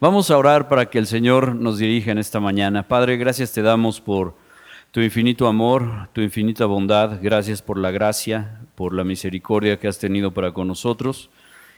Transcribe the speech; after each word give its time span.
Vamos 0.00 0.30
a 0.30 0.38
orar 0.38 0.68
para 0.68 0.86
que 0.86 0.98
el 0.98 1.06
Señor 1.06 1.56
nos 1.56 1.78
dirija 1.78 2.12
en 2.12 2.18
esta 2.18 2.38
mañana. 2.38 2.86
Padre, 2.86 3.16
gracias 3.16 3.52
te 3.52 3.62
damos 3.62 4.00
por 4.00 4.36
tu 4.92 5.00
infinito 5.00 5.48
amor, 5.48 6.08
tu 6.12 6.20
infinita 6.20 6.66
bondad. 6.66 7.18
Gracias 7.20 7.62
por 7.62 7.78
la 7.78 7.90
gracia, 7.90 8.60
por 8.76 8.94
la 8.94 9.02
misericordia 9.02 9.78
que 9.78 9.88
has 9.88 9.98
tenido 9.98 10.32
para 10.32 10.52
con 10.52 10.68
nosotros. 10.68 11.30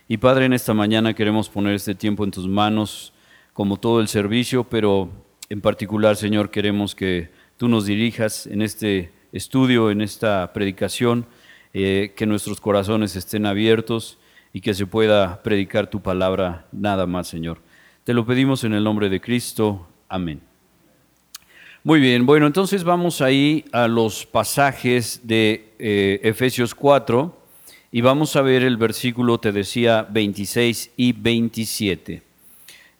Y 0.07 0.19
Padre, 0.19 0.45
en 0.45 0.53
esta 0.53 0.75
mañana 0.75 1.15
queremos 1.15 1.49
poner 1.49 1.75
este 1.75 1.95
tiempo 1.95 2.25
en 2.25 2.31
tus 2.31 2.47
manos, 2.47 3.15
como 3.55 3.79
todo 3.79 4.01
el 4.01 4.09
servicio, 4.09 4.65
pero 4.65 5.11
en 5.49 5.63
particular, 5.63 6.17
Señor, 6.17 6.51
queremos 6.51 6.95
que 6.95 7.31
tú 7.57 7.69
nos 7.69 7.87
dirijas 7.87 8.47
en 8.47 8.61
este 8.61 9.13
estudio, 9.33 9.91
en 9.91 10.03
esta 10.03 10.53
predicación, 10.53 11.27
eh, 11.73 12.13
que 12.17 12.27
nuestros 12.27 12.61
corazones 12.61 13.17
estén 13.17 13.47
abiertos 13.47 14.19
y 14.53 14.61
que 14.61 14.75
se 14.75 14.87
pueda 14.87 15.43
predicar 15.43 15.89
tu 15.89 16.03
palabra 16.03 16.67
nada 16.73 17.07
más, 17.07 17.29
Señor. 17.29 17.61
Te 18.05 18.15
lo 18.15 18.25
pedimos 18.25 18.65
en 18.65 18.73
el 18.73 18.85
nombre 18.85 19.09
de 19.09 19.21
Cristo. 19.21 19.87
Amén. 20.09 20.41
Muy 21.83 22.01
bien, 22.01 22.27
bueno, 22.27 22.47
entonces 22.47 22.85
vamos 22.85 23.21
ahí 23.21 23.65
a 23.73 23.89
los 23.89 24.27
pasajes 24.27 25.21
de 25.25 25.73
eh, 25.79 26.21
Efesios 26.23 26.75
4 26.75 27.37
y 27.91 28.01
vamos 28.01 28.37
a 28.37 28.43
ver 28.43 28.63
el 28.63 28.77
versículo, 28.77 29.39
te 29.39 29.53
decía, 29.53 30.07
26 30.11 30.93
y 30.97 31.13
27. 31.13 32.23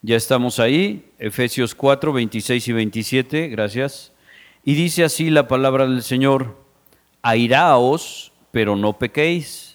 Ya 0.01 0.15
estamos 0.15 0.59
ahí, 0.59 1.05
Efesios 1.19 1.75
4, 1.75 2.13
26 2.13 2.67
y 2.67 2.73
27, 2.73 3.47
gracias. 3.49 4.11
Y 4.65 4.73
dice 4.73 5.03
así 5.03 5.29
la 5.29 5.47
palabra 5.47 5.85
del 5.85 6.01
Señor, 6.01 6.57
airaos, 7.21 8.31
pero 8.51 8.75
no 8.75 8.97
pequéis 8.97 9.71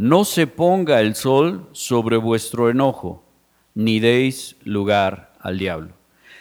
no 0.00 0.24
se 0.24 0.46
ponga 0.46 1.02
el 1.02 1.14
sol 1.14 1.68
sobre 1.72 2.16
vuestro 2.16 2.70
enojo, 2.70 3.22
ni 3.74 4.00
deis 4.00 4.56
lugar 4.64 5.32
al 5.40 5.58
diablo. 5.58 5.90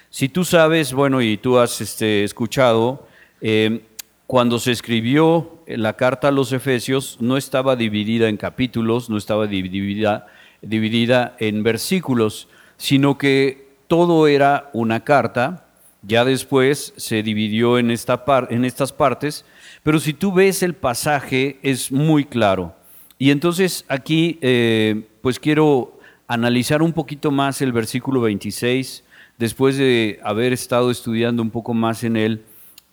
Si 0.09 0.29
tú 0.29 0.43
sabes, 0.43 0.93
bueno, 0.93 1.21
y 1.21 1.37
tú 1.37 1.59
has 1.59 1.81
este, 1.81 2.23
escuchado, 2.23 3.07
eh, 3.41 3.83
cuando 4.25 4.59
se 4.59 4.71
escribió 4.71 5.59
la 5.67 5.93
carta 5.93 6.27
a 6.27 6.31
los 6.31 6.51
Efesios, 6.51 7.17
no 7.19 7.37
estaba 7.37 7.75
dividida 7.75 8.29
en 8.29 8.37
capítulos, 8.37 9.09
no 9.09 9.17
estaba 9.17 9.47
dividida, 9.47 10.27
dividida 10.61 11.35
en 11.39 11.63
versículos, 11.63 12.47
sino 12.77 13.17
que 13.17 13.69
todo 13.87 14.27
era 14.27 14.69
una 14.73 15.03
carta. 15.03 15.65
Ya 16.01 16.25
después 16.25 16.93
se 16.95 17.23
dividió 17.23 17.77
en, 17.77 17.91
esta 17.91 18.23
en 18.49 18.65
estas 18.65 18.93
partes, 18.93 19.45
pero 19.83 19.99
si 19.99 20.13
tú 20.13 20.31
ves 20.31 20.63
el 20.63 20.75
pasaje 20.75 21.59
es 21.61 21.91
muy 21.91 22.25
claro. 22.25 22.75
Y 23.17 23.31
entonces 23.31 23.85
aquí, 23.89 24.39
eh, 24.41 25.07
pues 25.21 25.39
quiero 25.39 25.98
analizar 26.29 26.83
un 26.83 26.93
poquito 26.93 27.31
más 27.31 27.59
el 27.63 27.73
versículo 27.73 28.21
26, 28.21 29.03
después 29.39 29.77
de 29.77 30.19
haber 30.23 30.53
estado 30.53 30.91
estudiando 30.91 31.41
un 31.41 31.49
poco 31.49 31.73
más 31.73 32.03
en 32.03 32.15
él, 32.15 32.45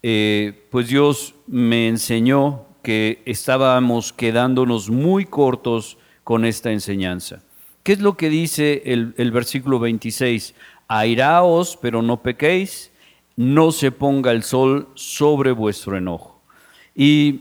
eh, 0.03 0.67
pues 0.71 0.89
Dios 0.89 1.35
me 1.47 1.87
enseñó 1.87 2.65
que 2.83 3.23
estábamos 3.27 4.15
quedándonos 4.15 4.89
muy 4.89 5.27
cortos 5.27 5.99
con 6.25 6.47
esta 6.47 6.73
enseñanza. 6.73 7.43
¿Qué 7.83 7.93
es 7.93 8.01
lo 8.01 8.17
que 8.17 8.31
dice 8.31 8.83
el, 8.87 9.13
el 9.19 9.31
versículo 9.33 9.81
26? 9.81 10.55
Airaos, 10.89 11.79
pero 11.83 12.01
no 12.01 12.23
pequéis, 12.23 12.91
no 13.37 13.71
se 13.71 13.93
ponga 13.93 14.33
el 14.33 14.45
sol 14.45 14.89
sobre 14.95 15.53
vuestro 15.53 15.99
enojo. 15.99 16.41
Y 16.95 17.41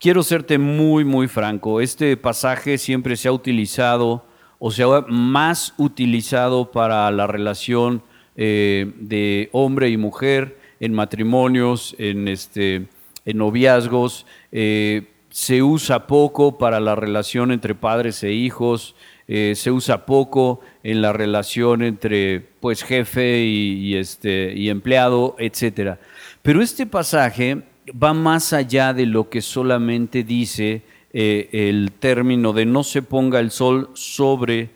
quiero 0.00 0.22
serte 0.22 0.56
muy, 0.56 1.04
muy 1.04 1.28
franco. 1.28 1.82
Este 1.82 2.16
pasaje 2.16 2.78
siempre 2.78 3.14
se 3.14 3.28
ha 3.28 3.32
utilizado 3.32 4.24
o 4.58 4.70
se 4.70 4.82
ha 4.82 5.04
más 5.08 5.74
utilizado 5.78 6.70
para 6.70 7.10
la 7.10 7.26
relación 7.26 8.02
eh, 8.36 8.92
de 8.96 9.48
hombre 9.52 9.90
y 9.90 9.96
mujer 9.96 10.58
en 10.80 10.94
matrimonios, 10.94 11.94
en, 11.98 12.28
este, 12.28 12.86
en 13.24 13.38
noviazgos. 13.38 14.26
Eh, 14.52 15.08
se 15.30 15.62
usa 15.62 16.06
poco 16.06 16.58
para 16.58 16.80
la 16.80 16.94
relación 16.94 17.52
entre 17.52 17.74
padres 17.74 18.22
e 18.22 18.32
hijos. 18.32 18.94
Eh, 19.28 19.52
se 19.56 19.70
usa 19.70 20.06
poco 20.06 20.60
en 20.82 21.02
la 21.02 21.12
relación 21.12 21.82
entre 21.82 22.40
pues 22.60 22.82
jefe 22.82 23.44
y, 23.44 23.94
este, 23.94 24.54
y 24.56 24.70
empleado, 24.70 25.36
etc. 25.38 25.98
Pero 26.42 26.62
este 26.62 26.86
pasaje 26.86 27.62
va 27.90 28.14
más 28.14 28.52
allá 28.52 28.94
de 28.94 29.06
lo 29.06 29.28
que 29.28 29.42
solamente 29.42 30.24
dice 30.24 30.82
eh, 31.12 31.48
el 31.52 31.92
término 31.92 32.52
de 32.52 32.66
no 32.66 32.84
se 32.84 33.02
ponga 33.02 33.40
el 33.40 33.50
sol 33.50 33.90
sobre 33.94 34.70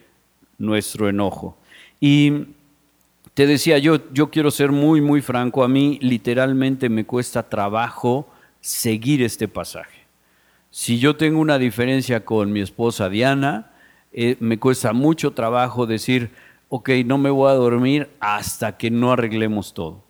nuestro 0.58 1.08
enojo. 1.08 1.56
Y 2.00 2.46
te 3.34 3.46
decía, 3.46 3.78
yo, 3.78 4.10
yo 4.12 4.30
quiero 4.30 4.50
ser 4.50 4.72
muy, 4.72 5.00
muy 5.00 5.22
franco, 5.22 5.64
a 5.64 5.68
mí 5.68 5.98
literalmente 6.02 6.88
me 6.88 7.04
cuesta 7.04 7.48
trabajo 7.48 8.28
seguir 8.60 9.22
este 9.22 9.48
pasaje. 9.48 10.02
Si 10.70 10.98
yo 10.98 11.16
tengo 11.16 11.40
una 11.40 11.58
diferencia 11.58 12.24
con 12.24 12.52
mi 12.52 12.60
esposa 12.60 13.08
Diana, 13.08 13.72
eh, 14.12 14.36
me 14.40 14.58
cuesta 14.58 14.92
mucho 14.92 15.32
trabajo 15.32 15.86
decir, 15.86 16.30
ok, 16.68 16.90
no 17.04 17.18
me 17.18 17.30
voy 17.30 17.50
a 17.50 17.54
dormir 17.54 18.08
hasta 18.20 18.76
que 18.78 18.90
no 18.90 19.12
arreglemos 19.12 19.74
todo. 19.74 20.02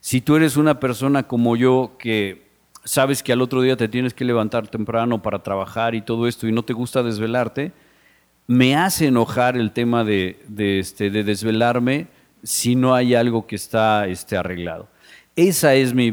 Si 0.00 0.20
tú 0.20 0.36
eres 0.36 0.56
una 0.56 0.78
persona 0.78 1.24
como 1.24 1.56
yo 1.56 1.96
que 1.98 2.43
sabes 2.84 3.22
que 3.22 3.32
al 3.32 3.42
otro 3.42 3.62
día 3.62 3.76
te 3.76 3.88
tienes 3.88 4.14
que 4.14 4.24
levantar 4.24 4.68
temprano 4.68 5.22
para 5.22 5.42
trabajar 5.42 5.94
y 5.94 6.02
todo 6.02 6.28
esto 6.28 6.46
y 6.46 6.52
no 6.52 6.62
te 6.62 6.72
gusta 6.72 7.02
desvelarte, 7.02 7.72
me 8.46 8.76
hace 8.76 9.06
enojar 9.06 9.56
el 9.56 9.72
tema 9.72 10.04
de, 10.04 10.36
este, 10.58 11.10
de 11.10 11.24
desvelarme 11.24 12.08
si 12.42 12.76
no 12.76 12.94
hay 12.94 13.14
algo 13.14 13.46
que 13.46 13.56
está 13.56 14.06
este, 14.06 14.36
arreglado. 14.36 14.88
Esa 15.34 15.74
es 15.74 15.94
mi, 15.94 16.10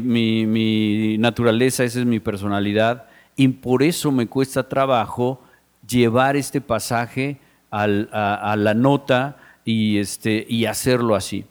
naturaleza, 1.18 1.84
esa 1.84 2.00
es 2.00 2.06
mi 2.06 2.20
personalidad 2.20 3.04
y 3.36 3.48
por 3.48 3.82
eso 3.82 4.10
me 4.10 4.26
cuesta 4.26 4.68
trabajo 4.68 5.42
llevar 5.86 6.36
este 6.36 6.60
pasaje 6.60 7.38
a, 7.70 7.84
a, 7.84 8.56
la 8.56 8.74
nota 8.74 9.36
y, 9.64 9.98
este, 9.98 10.44
y 10.48 10.64
hacerlo 10.64 11.14
así. 11.14 11.44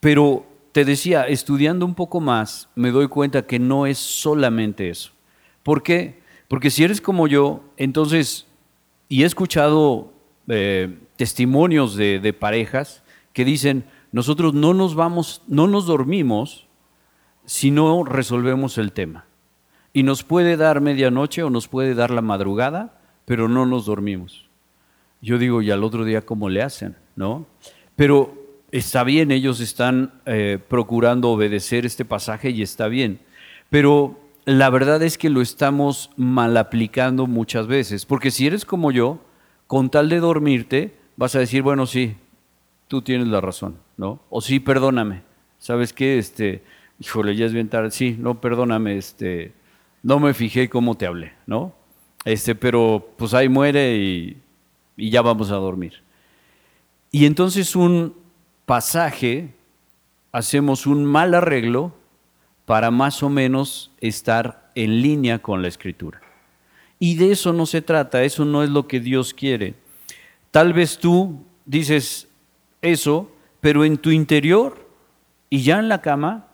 Pero 0.00 0.46
te 0.76 0.84
decía, 0.84 1.26
estudiando 1.26 1.86
un 1.86 1.94
poco 1.94 2.20
más, 2.20 2.68
me 2.74 2.90
doy 2.90 3.08
cuenta 3.08 3.46
que 3.46 3.58
no 3.58 3.86
es 3.86 3.96
solamente 3.96 4.90
eso. 4.90 5.10
¿Por 5.62 5.82
qué? 5.82 6.20
Porque 6.48 6.68
si 6.68 6.84
eres 6.84 7.00
como 7.00 7.26
yo, 7.28 7.62
entonces, 7.78 8.46
y 9.08 9.22
he 9.22 9.24
escuchado 9.24 10.12
eh, 10.48 10.98
testimonios 11.16 11.96
de, 11.96 12.36
parejas 12.38 13.02
que 13.32 13.46
dicen, 13.46 13.86
nosotros 14.12 14.52
no 14.52 14.74
nos 14.74 14.94
vamos, 14.94 15.40
no 15.48 15.66
nos 15.66 15.86
dormimos 15.86 16.66
si 17.46 17.70
no 17.70 18.04
resolvemos 18.04 18.76
el 18.76 18.92
tema. 18.92 19.24
Y 19.94 20.02
nos 20.02 20.24
puede 20.24 20.58
dar 20.58 20.82
medianoche 20.82 21.42
o 21.42 21.48
nos 21.48 21.68
puede 21.68 21.94
dar 21.94 22.10
la 22.10 22.20
madrugada, 22.20 23.00
pero 23.24 23.48
no 23.48 23.64
nos 23.64 23.86
dormimos. 23.86 24.50
Yo 25.22 25.38
digo, 25.38 25.62
¿y 25.62 25.70
al 25.70 25.84
otro 25.84 26.04
día 26.04 26.20
cómo 26.20 26.50
le 26.50 26.60
hacen? 26.60 26.96
¿No? 27.16 27.46
Pero 27.96 28.45
está 28.72 29.04
bien, 29.04 29.30
ellos 29.30 29.60
están 29.60 30.12
eh, 30.26 30.58
procurando 30.68 31.30
obedecer 31.30 31.86
este 31.86 32.04
pasaje 32.04 32.50
y 32.50 32.62
está 32.62 32.88
bien, 32.88 33.20
pero 33.70 34.18
la 34.44 34.70
verdad 34.70 35.02
es 35.02 35.18
que 35.18 35.30
lo 35.30 35.40
estamos 35.40 36.10
mal 36.16 36.56
aplicando 36.56 37.26
muchas 37.26 37.66
veces, 37.66 38.06
porque 38.06 38.30
si 38.30 38.46
eres 38.46 38.64
como 38.64 38.90
yo, 38.92 39.20
con 39.66 39.90
tal 39.90 40.08
de 40.08 40.20
dormirte, 40.20 40.94
vas 41.16 41.34
a 41.34 41.40
decir, 41.40 41.62
bueno, 41.62 41.86
sí, 41.86 42.16
tú 42.88 43.02
tienes 43.02 43.28
la 43.28 43.40
razón, 43.40 43.78
¿no? 43.96 44.20
O 44.30 44.40
sí, 44.40 44.60
perdóname, 44.60 45.22
¿sabes 45.58 45.92
qué? 45.92 46.18
Este, 46.18 46.62
híjole, 47.00 47.34
ya 47.34 47.46
es 47.46 47.52
bien 47.52 47.68
tarde, 47.68 47.90
sí, 47.90 48.16
no, 48.18 48.40
perdóname, 48.40 48.96
este, 48.96 49.52
no 50.02 50.20
me 50.20 50.34
fijé 50.34 50.68
cómo 50.68 50.96
te 50.96 51.06
hablé, 51.06 51.32
¿no? 51.46 51.74
Este, 52.24 52.54
pero 52.54 53.14
pues 53.16 53.34
ahí 53.34 53.48
muere 53.48 53.96
y, 53.96 54.36
y 54.96 55.10
ya 55.10 55.22
vamos 55.22 55.50
a 55.50 55.56
dormir. 55.56 56.02
Y 57.10 57.26
entonces 57.26 57.74
un, 57.76 58.14
pasaje 58.66 59.54
hacemos 60.32 60.86
un 60.86 61.04
mal 61.06 61.32
arreglo 61.34 61.94
para 62.66 62.90
más 62.90 63.22
o 63.22 63.30
menos 63.30 63.92
estar 64.00 64.70
en 64.74 65.00
línea 65.00 65.38
con 65.38 65.62
la 65.62 65.68
escritura. 65.68 66.20
Y 66.98 67.14
de 67.14 67.32
eso 67.32 67.52
no 67.52 67.64
se 67.64 67.80
trata, 67.80 68.24
eso 68.24 68.44
no 68.44 68.62
es 68.62 68.70
lo 68.70 68.88
que 68.88 69.00
Dios 69.00 69.32
quiere. 69.32 69.74
Tal 70.50 70.72
vez 70.72 70.98
tú 70.98 71.44
dices 71.64 72.28
eso, 72.82 73.30
pero 73.60 73.84
en 73.84 73.98
tu 73.98 74.10
interior 74.10 74.88
y 75.48 75.62
ya 75.62 75.78
en 75.78 75.88
la 75.88 76.02
cama, 76.02 76.48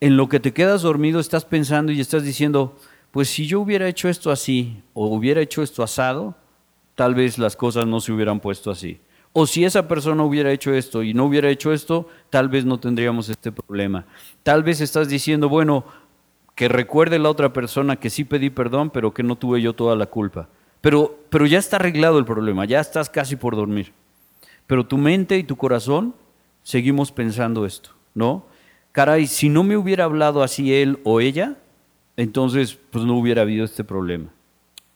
en 0.00 0.16
lo 0.16 0.28
que 0.28 0.40
te 0.40 0.52
quedas 0.52 0.82
dormido, 0.82 1.20
estás 1.20 1.44
pensando 1.44 1.92
y 1.92 2.00
estás 2.00 2.24
diciendo, 2.24 2.76
pues 3.12 3.28
si 3.28 3.46
yo 3.46 3.60
hubiera 3.60 3.88
hecho 3.88 4.08
esto 4.08 4.30
así 4.30 4.82
o 4.92 5.06
hubiera 5.06 5.40
hecho 5.40 5.62
esto 5.62 5.82
asado, 5.82 6.34
tal 6.94 7.14
vez 7.14 7.38
las 7.38 7.56
cosas 7.56 7.86
no 7.86 8.00
se 8.00 8.12
hubieran 8.12 8.40
puesto 8.40 8.70
así. 8.70 9.00
O 9.38 9.46
si 9.46 9.66
esa 9.66 9.86
persona 9.86 10.24
hubiera 10.24 10.50
hecho 10.50 10.72
esto 10.72 11.02
y 11.02 11.12
no 11.12 11.26
hubiera 11.26 11.50
hecho 11.50 11.70
esto, 11.70 12.08
tal 12.30 12.48
vez 12.48 12.64
no 12.64 12.80
tendríamos 12.80 13.28
este 13.28 13.52
problema. 13.52 14.06
Tal 14.42 14.62
vez 14.62 14.80
estás 14.80 15.10
diciendo, 15.10 15.50
bueno, 15.50 15.84
que 16.54 16.68
recuerde 16.68 17.18
la 17.18 17.28
otra 17.28 17.52
persona 17.52 17.96
que 17.96 18.08
sí 18.08 18.24
pedí 18.24 18.48
perdón, 18.48 18.88
pero 18.88 19.12
que 19.12 19.22
no 19.22 19.36
tuve 19.36 19.60
yo 19.60 19.74
toda 19.74 19.94
la 19.94 20.06
culpa. 20.06 20.48
Pero, 20.80 21.18
pero 21.28 21.44
ya 21.44 21.58
está 21.58 21.76
arreglado 21.76 22.18
el 22.18 22.24
problema, 22.24 22.64
ya 22.64 22.80
estás 22.80 23.10
casi 23.10 23.36
por 23.36 23.56
dormir. 23.56 23.92
pero 24.66 24.86
tu 24.86 24.96
mente 24.96 25.36
y 25.36 25.44
tu 25.44 25.56
corazón 25.56 26.14
seguimos 26.62 27.12
pensando 27.12 27.66
esto, 27.66 27.90
¿no? 28.14 28.46
Caray, 28.92 29.26
si 29.26 29.50
no 29.50 29.64
me 29.64 29.76
hubiera 29.76 30.04
hablado 30.04 30.42
así 30.42 30.72
él 30.72 30.98
o 31.04 31.20
ella, 31.20 31.58
entonces 32.16 32.78
pues 32.90 33.04
no 33.04 33.18
hubiera 33.18 33.42
habido 33.42 33.66
este 33.66 33.84
problema. 33.84 34.30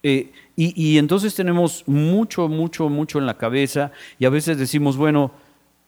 Eh, 0.02 0.32
y, 0.62 0.98
entonces 0.98 1.34
tenemos 1.34 1.84
mucho, 1.86 2.46
mucho, 2.48 2.90
mucho 2.90 3.18
en 3.18 3.24
la 3.24 3.38
cabeza 3.38 3.92
y 4.18 4.26
a 4.26 4.30
veces 4.30 4.58
decimos, 4.58 4.98
bueno, 4.98 5.32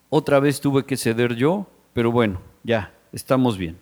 otra 0.09 0.41
vez 0.41 0.63
tuve 0.63 0.87
que 0.87 0.97
ceder 0.97 1.35
yo, 1.35 1.67
pero 1.93 2.11
bueno, 2.11 2.41
ya, 2.65 2.95
estamos 3.13 3.59
bien. 3.59 3.77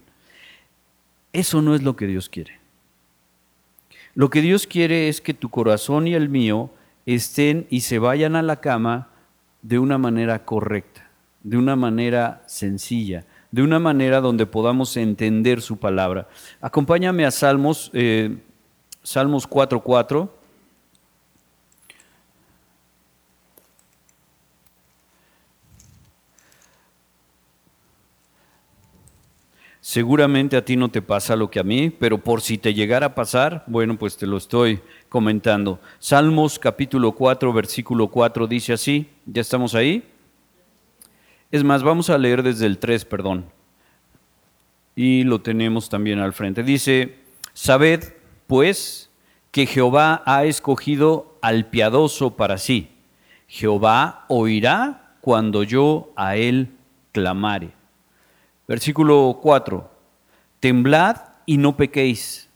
Eso 1.33 1.63
no 1.63 1.77
es 1.77 1.83
lo 1.83 1.95
que 1.95 2.09
Dios 2.09 2.29
quiere. 2.29 2.59
Lo 4.15 4.31
que 4.31 4.41
Dios 4.41 4.67
quiere 4.67 5.09
es 5.09 5.21
que 5.21 5.33
tu 5.33 5.49
corazón 5.49 6.09
y 6.09 6.15
el 6.15 6.29
mío 6.29 6.71
estén 7.07 7.67
y 7.71 7.83
se 7.83 8.01
vayan 8.01 8.35
a 8.35 8.43
la 8.43 8.61
cama 8.61 9.11
de 9.63 9.79
una 9.79 9.99
manera 9.99 10.45
correcta, 10.45 11.09
de 11.45 11.57
una 11.57 11.77
manera 11.77 12.43
sencilla, 12.47 13.27
de 13.53 13.63
una 13.63 13.79
manera 13.79 14.21
donde 14.21 14.47
podamos 14.47 14.97
entender 14.97 15.61
su 15.61 15.77
palabra. 15.77 16.29
Acompáñame 16.61 17.25
a 17.25 17.31
Salmos, 17.31 17.91
eh, 17.93 18.39
Salmos 19.03 19.49
4.4. 19.49 20.40
Seguramente 29.81 30.59
a 30.59 30.65
ti 30.65 30.77
no 30.77 30.91
te 30.91 31.01
pasa 31.01 31.37
lo 31.37 31.51
que 31.51 31.59
a 31.59 31.65
mí, 31.65 31.89
pero 31.89 32.19
por 32.19 32.43
si 32.43 32.59
te 32.59 32.75
llegara 32.75 33.07
a 33.07 33.15
pasar, 33.15 33.65
bueno, 33.67 33.97
pues 33.97 34.19
te 34.19 34.27
lo 34.27 34.37
estoy 34.37 34.81
comentando. 35.09 35.81
Salmos 35.99 36.59
capítulo 36.59 37.13
4, 37.13 37.51
versículo 37.53 38.09
4 38.09 38.47
dice 38.47 38.75
así, 38.75 39.09
¿ya 39.25 39.41
estamos 39.41 39.75
ahí? 39.75 40.05
Es 41.51 41.65
más, 41.65 41.83
vamos 41.83 42.11
a 42.11 42.19
leer 42.19 42.43
desde 42.43 42.67
el 42.67 42.79
3, 42.79 43.07
perdón. 43.07 43.47
Y 44.95 45.25
lo 45.25 45.41
tenemos 45.41 45.89
también 45.89 46.19
al 46.19 46.35
frente. 46.35 46.63
Dice, 46.63 47.17
sabed 47.55 48.13
pues 48.47 49.11
que 49.51 49.65
Jehová 49.65 50.23
ha 50.27 50.45
escogido 50.45 51.39
al 51.41 51.67
piadoso 51.71 52.37
para 52.37 52.59
sí. 52.59 52.91
Jehová 53.49 54.27
oirá 54.29 55.17
cuando 55.23 55.63
yo 55.63 56.13
a 56.17 56.37
él 56.37 56.77
clamare. 57.13 57.80
Versículo 58.71 59.41
4. 59.43 59.91
Temblad 60.61 61.17
y 61.45 61.57
no 61.57 61.77
pequéis. 61.77 62.49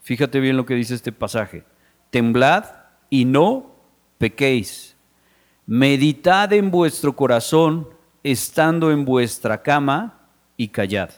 Fíjate 0.00 0.40
bien 0.40 0.56
lo 0.56 0.64
que 0.64 0.76
dice 0.76 0.94
este 0.94 1.12
pasaje. 1.12 1.64
Temblad 2.08 2.64
y 3.10 3.26
no 3.26 3.74
pequéis. 4.16 4.96
Meditad 5.66 6.54
en 6.54 6.70
vuestro 6.70 7.14
corazón 7.14 7.86
estando 8.22 8.90
en 8.90 9.04
vuestra 9.04 9.60
cama 9.60 10.20
y 10.56 10.68
callad. 10.68 11.10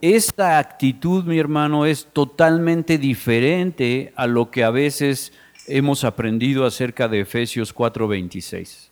Esta 0.00 0.58
actitud, 0.58 1.22
mi 1.22 1.38
hermano, 1.38 1.86
es 1.86 2.08
totalmente 2.12 2.98
diferente 2.98 4.12
a 4.16 4.26
lo 4.26 4.50
que 4.50 4.64
a 4.64 4.70
veces 4.70 5.32
hemos 5.68 6.02
aprendido 6.02 6.66
acerca 6.66 7.06
de 7.06 7.20
Efesios 7.20 7.72
4:26, 7.72 8.90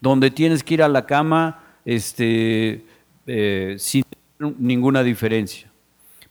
donde 0.00 0.30
tienes 0.30 0.62
que 0.62 0.74
ir 0.74 0.84
a 0.84 0.88
la 0.88 1.04
cama 1.04 1.64
este, 1.90 2.84
eh, 3.26 3.74
sin 3.78 4.04
ninguna 4.58 5.02
diferencia. 5.02 5.68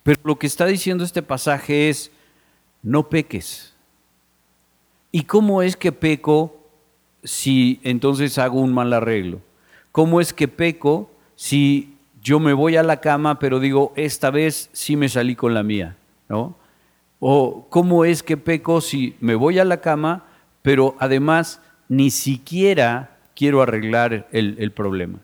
Pero 0.02 0.18
lo 0.24 0.38
que 0.38 0.46
está 0.46 0.64
diciendo 0.64 1.04
este 1.04 1.22
pasaje 1.22 1.90
es, 1.90 2.10
no 2.82 3.10
peques. 3.10 3.74
¿Y 5.12 5.24
cómo 5.24 5.60
es 5.60 5.76
que 5.76 5.92
peco 5.92 6.56
si 7.22 7.78
entonces 7.82 8.38
hago 8.38 8.58
un 8.58 8.72
mal 8.72 8.90
arreglo? 8.94 9.42
¿Cómo 9.92 10.22
es 10.22 10.32
que 10.32 10.48
peco 10.48 11.10
si 11.36 11.94
yo 12.22 12.40
me 12.40 12.54
voy 12.54 12.76
a 12.76 12.82
la 12.82 13.00
cama 13.00 13.38
pero 13.38 13.60
digo, 13.60 13.92
esta 13.96 14.30
vez 14.30 14.70
sí 14.72 14.96
me 14.96 15.10
salí 15.10 15.36
con 15.36 15.52
la 15.52 15.62
mía? 15.62 15.96
¿no? 16.30 16.56
¿O 17.18 17.66
cómo 17.68 18.06
es 18.06 18.22
que 18.22 18.38
peco 18.38 18.80
si 18.80 19.14
me 19.20 19.34
voy 19.34 19.58
a 19.58 19.64
la 19.66 19.82
cama 19.82 20.24
pero 20.62 20.96
además 20.98 21.60
ni 21.88 22.10
siquiera 22.10 23.18
quiero 23.34 23.60
arreglar 23.60 24.26
el, 24.32 24.56
el 24.58 24.72
problema? 24.72 25.18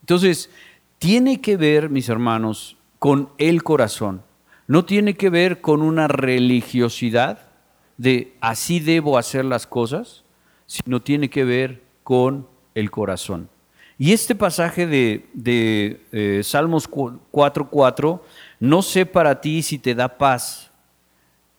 Entonces, 0.00 0.50
tiene 0.98 1.40
que 1.40 1.56
ver, 1.56 1.90
mis 1.90 2.08
hermanos, 2.08 2.76
con 2.98 3.30
el 3.38 3.62
corazón. 3.62 4.22
No 4.66 4.84
tiene 4.84 5.14
que 5.14 5.30
ver 5.30 5.60
con 5.60 5.82
una 5.82 6.08
religiosidad 6.08 7.50
de 7.96 8.34
así 8.40 8.80
debo 8.80 9.18
hacer 9.18 9.44
las 9.44 9.66
cosas, 9.66 10.24
sino 10.66 11.02
tiene 11.02 11.28
que 11.28 11.44
ver 11.44 11.82
con 12.02 12.46
el 12.74 12.90
corazón. 12.90 13.50
Y 13.98 14.12
este 14.12 14.34
pasaje 14.34 14.86
de, 14.86 15.26
de 15.34 16.00
eh, 16.12 16.40
Salmos 16.42 16.88
4.4, 16.90 18.20
no 18.58 18.80
sé 18.80 19.04
para 19.04 19.42
ti 19.42 19.62
si 19.62 19.78
te 19.78 19.94
da 19.94 20.16
paz, 20.16 20.70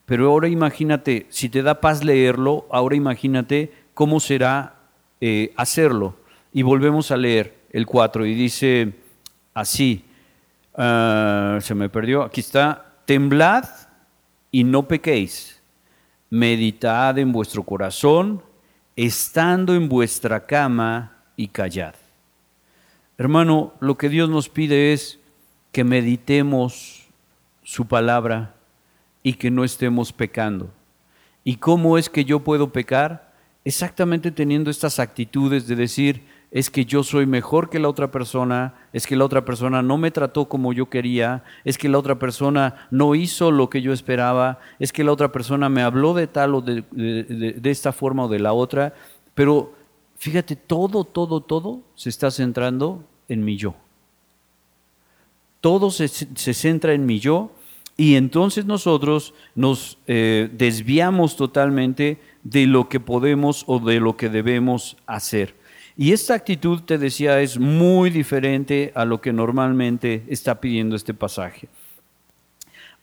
pero 0.05 0.27
ahora 0.29 0.47
imagínate, 0.47 1.27
si 1.29 1.49
te 1.49 1.61
da 1.61 1.79
paz 1.79 2.03
leerlo, 2.03 2.65
ahora 2.71 2.95
imagínate 2.95 3.71
cómo 3.93 4.19
será 4.19 4.75
eh, 5.21 5.53
hacerlo. 5.55 6.15
Y 6.51 6.63
volvemos 6.63 7.11
a 7.11 7.17
leer 7.17 7.60
el 7.71 7.85
4 7.85 8.25
y 8.25 8.35
dice 8.35 8.93
así, 9.53 10.05
ah, 10.75 11.57
se 11.61 11.73
me 11.73 11.89
perdió, 11.89 12.23
aquí 12.23 12.41
está, 12.41 12.95
temblad 13.05 13.65
y 14.51 14.63
no 14.63 14.87
pequéis, 14.87 15.61
meditad 16.29 17.17
en 17.17 17.31
vuestro 17.31 17.63
corazón, 17.63 18.43
estando 18.95 19.73
en 19.73 19.89
vuestra 19.89 20.45
cama 20.45 21.17
y 21.35 21.47
callad. 21.47 21.95
Hermano, 23.17 23.73
lo 23.79 23.97
que 23.97 24.09
Dios 24.09 24.29
nos 24.29 24.49
pide 24.49 24.93
es 24.93 25.19
que 25.71 25.83
meditemos 25.83 27.07
su 27.63 27.87
palabra 27.87 28.55
y 29.23 29.33
que 29.33 29.51
no 29.51 29.63
estemos 29.63 30.11
pecando. 30.11 30.71
¿Y 31.43 31.57
cómo 31.57 31.97
es 31.97 32.09
que 32.09 32.25
yo 32.25 32.41
puedo 32.41 32.71
pecar? 32.71 33.33
Exactamente 33.63 34.31
teniendo 34.31 34.69
estas 34.69 34.99
actitudes 34.99 35.67
de 35.67 35.75
decir, 35.75 36.23
es 36.51 36.69
que 36.69 36.83
yo 36.83 37.01
soy 37.03 37.25
mejor 37.25 37.69
que 37.69 37.79
la 37.79 37.87
otra 37.87 38.11
persona, 38.11 38.73
es 38.91 39.07
que 39.07 39.15
la 39.15 39.23
otra 39.23 39.45
persona 39.45 39.81
no 39.81 39.97
me 39.97 40.11
trató 40.11 40.49
como 40.49 40.73
yo 40.73 40.89
quería, 40.89 41.45
es 41.63 41.77
que 41.77 41.87
la 41.87 41.97
otra 41.97 42.19
persona 42.19 42.87
no 42.91 43.15
hizo 43.15 43.51
lo 43.51 43.69
que 43.69 43.81
yo 43.81 43.93
esperaba, 43.93 44.59
es 44.77 44.91
que 44.91 45.05
la 45.05 45.13
otra 45.13 45.31
persona 45.31 45.69
me 45.69 45.81
habló 45.81 46.13
de 46.13 46.27
tal 46.27 46.55
o 46.55 46.61
de, 46.61 46.83
esta 47.63 47.93
forma 47.93 48.25
o 48.25 48.27
de 48.27 48.39
la 48.39 48.51
otra, 48.51 48.93
pero 49.33 49.73
fíjate, 50.17 50.57
todo, 50.57 51.05
todo, 51.05 51.39
todo 51.39 51.83
se 51.95 52.09
está 52.09 52.29
centrando 52.29 53.05
en 53.29 53.45
mi 53.45 53.55
yo. 53.55 53.73
Todo 55.61 55.89
se, 55.89 56.09
centra 56.09 56.93
en 56.93 57.05
mi 57.05 57.19
yo 57.19 57.51
y 57.95 58.15
entonces 58.15 58.65
nosotros 58.65 59.33
nos 59.55 59.99
eh, 60.07 60.49
desviamos 60.51 61.37
totalmente 61.37 62.19
de 62.43 62.65
lo 62.65 62.89
que 62.89 62.99
podemos 62.99 63.63
o 63.67 63.79
de 63.79 64.01
lo 64.01 64.17
que 64.17 64.27
debemos 64.27 64.97
hacer. 65.05 65.60
Y 65.97 66.13
esta 66.13 66.33
actitud, 66.33 66.81
te 66.81 66.97
decía, 66.97 67.39
es 67.41 67.59
muy 67.59 68.09
diferente 68.09 68.91
a 68.95 69.05
lo 69.05 69.19
que 69.21 69.33
normalmente 69.33 70.23
está 70.27 70.61
pidiendo 70.61 70.95
este 70.95 71.13
pasaje. 71.13 71.67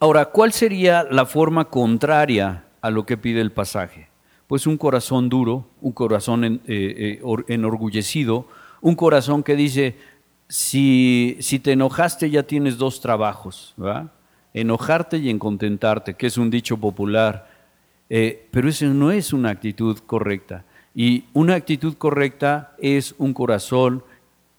Ahora, 0.01 0.27
¿cuál 0.27 0.53
sería 0.53 1.05
la 1.11 1.27
forma 1.27 1.67
contraria 1.67 2.65
a 2.81 2.91
lo 2.91 3.05
que 3.05 3.17
pide 3.17 3.41
el 3.41 3.53
pasaje? 3.53 4.09
Pues 4.47 4.67
un 4.67 4.79
corazón 4.79 5.29
duro, 5.29 5.69
un 5.81 5.93
corazón 5.93 6.45
eh, 6.45 6.61
eh, 6.67 7.21
enorgullecido, 7.49 8.47
un 8.81 8.95
corazón 8.95 9.43
que 9.43 9.57
dice, 9.57 9.97
si, 10.49 11.37
si 11.41 11.59
te 11.59 11.73
enojaste 11.73 12.31
ya 12.31 12.43
tienes 12.45 12.79
dos 12.79 13.01
trabajos, 13.01 13.75
enojarte 14.55 15.19
y 15.19 15.31
en 15.31 15.39
contentarte, 15.39 16.15
que 16.15 16.29
es 16.29 16.39
un 16.39 16.51
dicho 16.51 16.79
popular, 16.79 17.51
eh, 18.09 18.49
pero 18.51 18.69
eso 18.69 18.87
no 18.87 19.11
es 19.11 19.33
una 19.33 19.51
actitud 19.51 19.99
correcta. 20.07 20.65
Y 20.99 21.27
una 21.33 21.55
actitud 21.55 21.95
correcta 21.95 22.75
es 22.77 23.15
un 23.19 23.33
corazón 23.33 24.03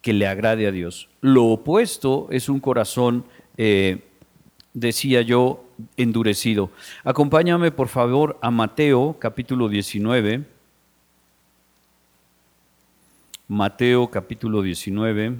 que 0.00 0.14
le 0.14 0.26
agrade 0.26 0.66
a 0.66 0.70
Dios. 0.70 1.10
Lo 1.20 1.44
opuesto 1.44 2.28
es 2.30 2.48
un 2.48 2.60
corazón, 2.60 3.26
eh, 3.58 4.04
decía 4.72 5.20
yo, 5.20 5.66
endurecido. 5.98 6.70
Acompáñame 7.04 7.72
por 7.72 7.88
favor 7.88 8.38
a 8.40 8.50
Mateo 8.50 9.16
capítulo 9.18 9.68
19. 9.68 10.46
Mateo 13.46 14.10
capítulo 14.10 14.62
19, 14.62 15.36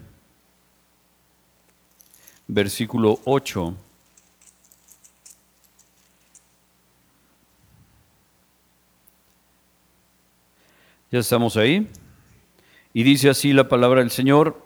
versículo 2.46 3.20
8. 3.24 3.74
Ya 11.10 11.18
estamos 11.18 11.56
ahí. 11.56 11.88
Y 12.92 13.02
dice 13.02 13.30
así 13.30 13.52
la 13.52 13.68
palabra 13.68 14.00
del 14.00 14.12
Señor. 14.12 14.62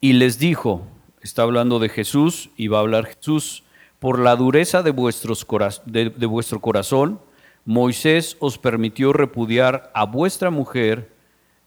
Y 0.00 0.14
les 0.14 0.38
dijo, 0.38 0.86
está 1.20 1.42
hablando 1.42 1.78
de 1.78 1.90
Jesús 1.90 2.50
y 2.56 2.68
va 2.68 2.78
a 2.78 2.80
hablar 2.80 3.06
Jesús, 3.06 3.64
por 3.98 4.18
la 4.18 4.36
dureza 4.36 4.82
de, 4.82 4.90
vuestros, 4.90 5.46
de, 5.86 6.10
de 6.10 6.26
vuestro 6.26 6.60
corazón, 6.60 7.20
Moisés 7.64 8.36
os 8.40 8.58
permitió 8.58 9.12
repudiar 9.12 9.90
a 9.94 10.04
vuestra 10.04 10.50
mujer, 10.50 11.10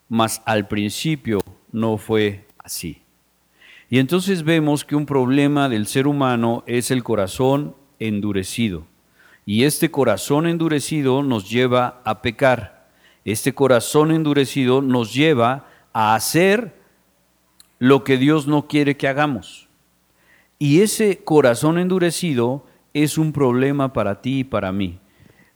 mas 0.10 0.42
al 0.46 0.68
principio 0.68 1.40
no 1.72 1.98
fue 1.98 2.46
así. 2.60 3.02
Y 3.90 4.00
entonces 4.00 4.44
vemos 4.44 4.84
que 4.84 4.96
un 4.96 5.06
problema 5.06 5.70
del 5.70 5.88
ser 5.88 6.08
humano 6.08 6.64
es 6.68 6.92
el 6.92 7.04
corazón 7.04 7.76
endurecido. 8.00 8.86
Y 9.48 9.64
este 9.64 9.90
corazón 9.90 10.46
endurecido 10.46 11.24
nos 11.24 11.50
lleva 11.50 12.02
a 12.04 12.22
pecar. 12.22 12.90
Este 13.24 13.54
corazón 13.54 14.12
endurecido 14.12 14.82
nos 14.82 15.14
lleva 15.14 15.68
a 15.94 16.16
hacer 16.16 16.76
lo 17.80 18.04
que 18.04 18.18
Dios 18.18 18.46
no 18.46 18.68
quiere 18.68 18.98
que 18.98 19.08
hagamos. 19.08 19.70
Y 20.60 20.82
ese 20.82 21.20
corazón 21.24 21.80
endurecido 21.80 22.66
es 22.94 23.18
un 23.18 23.32
problema 23.32 23.94
para 23.94 24.22
ti 24.22 24.40
y 24.40 24.44
para 24.44 24.74
mí. 24.74 25.00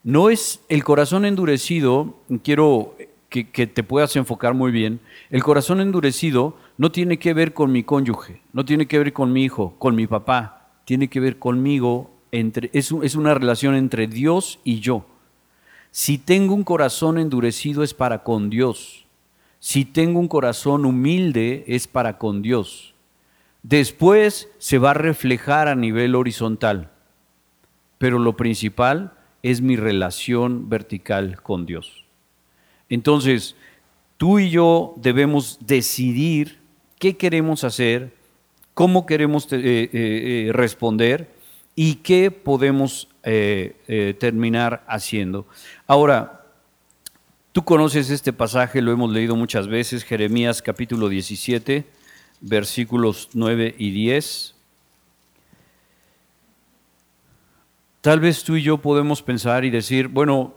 No 0.02 0.30
es 0.30 0.64
el 0.70 0.84
corazón 0.84 1.26
endurecido, 1.26 2.16
quiero 2.42 2.96
que, 3.28 3.44
te 3.44 3.82
puedas 3.82 4.16
enfocar 4.16 4.54
muy 4.54 4.72
bien, 4.72 5.00
el 5.28 5.42
corazón 5.42 5.82
endurecido 5.82 6.56
no 6.78 6.90
tiene 6.92 7.18
que 7.18 7.34
ver 7.34 7.52
con 7.52 7.70
mi 7.70 7.82
cónyuge, 7.82 8.40
no 8.54 8.64
tiene 8.64 8.86
que 8.86 8.98
ver 8.98 9.12
con 9.12 9.34
mi 9.34 9.44
hijo, 9.44 9.74
con 9.78 9.94
mi 9.94 10.06
papá, 10.06 10.70
tiene 10.86 11.08
que 11.08 11.20
ver 11.20 11.38
conmigo, 11.38 12.11
entre, 12.32 12.70
es, 12.72 12.92
es 13.02 13.14
una 13.14 13.34
relación 13.34 13.74
entre 13.74 14.08
Dios 14.08 14.58
y 14.64 14.80
yo. 14.80 15.06
Si 15.92 16.18
tengo 16.18 16.54
un 16.54 16.64
corazón 16.64 17.18
endurecido 17.18 17.82
es 17.82 17.94
para 17.94 18.24
con 18.24 18.50
Dios. 18.50 19.06
Si 19.60 19.84
tengo 19.84 20.18
un 20.18 20.28
corazón 20.28 20.86
humilde 20.86 21.64
es 21.68 21.86
para 21.86 22.18
con 22.18 22.42
Dios. 22.42 22.94
Después 23.62 24.48
se 24.58 24.78
va 24.78 24.90
a 24.90 24.94
reflejar 24.94 25.68
a 25.68 25.76
nivel 25.76 26.16
horizontal, 26.16 26.90
pero 27.98 28.18
lo 28.18 28.36
principal 28.36 29.12
es 29.42 29.60
mi 29.60 29.76
relación 29.76 30.68
vertical 30.68 31.40
con 31.42 31.66
Dios. 31.66 32.04
Entonces, 32.88 33.54
tú 34.16 34.38
y 34.38 34.50
yo 34.50 34.94
debemos 34.96 35.58
decidir 35.60 36.58
qué 36.98 37.16
queremos 37.16 37.64
hacer, 37.64 38.12
cómo 38.74 39.06
queremos 39.06 39.52
eh, 39.52 39.58
eh, 39.58 39.90
eh, 39.92 40.50
responder 40.52 41.28
y 41.74 41.96
qué 41.96 42.30
podemos 42.30 43.08
terminar 43.22 44.84
haciendo. 44.88 45.46
Ahora, 45.86 46.44
tú 47.52 47.62
conoces 47.62 48.10
este 48.10 48.32
pasaje, 48.32 48.82
lo 48.82 48.90
hemos 48.92 49.12
leído 49.12 49.36
muchas 49.36 49.68
veces, 49.68 50.02
Jeremías 50.02 50.60
capítulo 50.60 51.08
17, 51.08 51.86
versículos 52.40 53.30
9 53.34 53.74
y 53.78 53.90
10. 53.92 54.54
Tal 58.02 58.18
vez 58.18 58.42
tú 58.42 58.56
y 58.56 58.62
yo 58.62 58.78
podemos 58.78 59.22
pensar 59.22 59.64
y 59.64 59.70
decir, 59.70 60.08
bueno, 60.08 60.54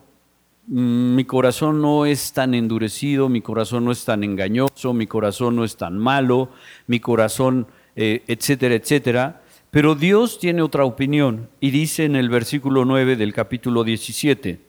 mm, 0.66 1.16
mi 1.16 1.26
corazón 1.26 1.80
no 1.80 2.08
es 2.08 2.34
tan 2.34 2.56
endurecido, 2.56 3.30
mi 3.30 3.42
corazón 3.42 3.86
no 3.86 3.92
es 3.92 4.04
tan 4.04 4.24
engañoso, 4.24 4.94
mi 4.94 5.06
corazón 5.06 5.56
no 5.56 5.64
es 5.64 5.78
tan 5.78 5.96
malo, 5.96 6.50
mi 6.88 7.00
corazón, 7.00 7.68
eh, 7.96 8.24
etcétera, 8.26 8.74
etcétera. 8.74 9.44
Pero 9.76 9.94
Dios 9.94 10.40
tiene 10.40 10.62
otra 10.62 10.86
opinión 10.86 11.50
y 11.60 11.70
dice 11.70 12.06
en 12.06 12.16
el 12.16 12.30
versículo 12.30 12.86
9 12.86 13.18
del 13.18 13.34
capítulo 13.34 13.84
17, 13.84 14.62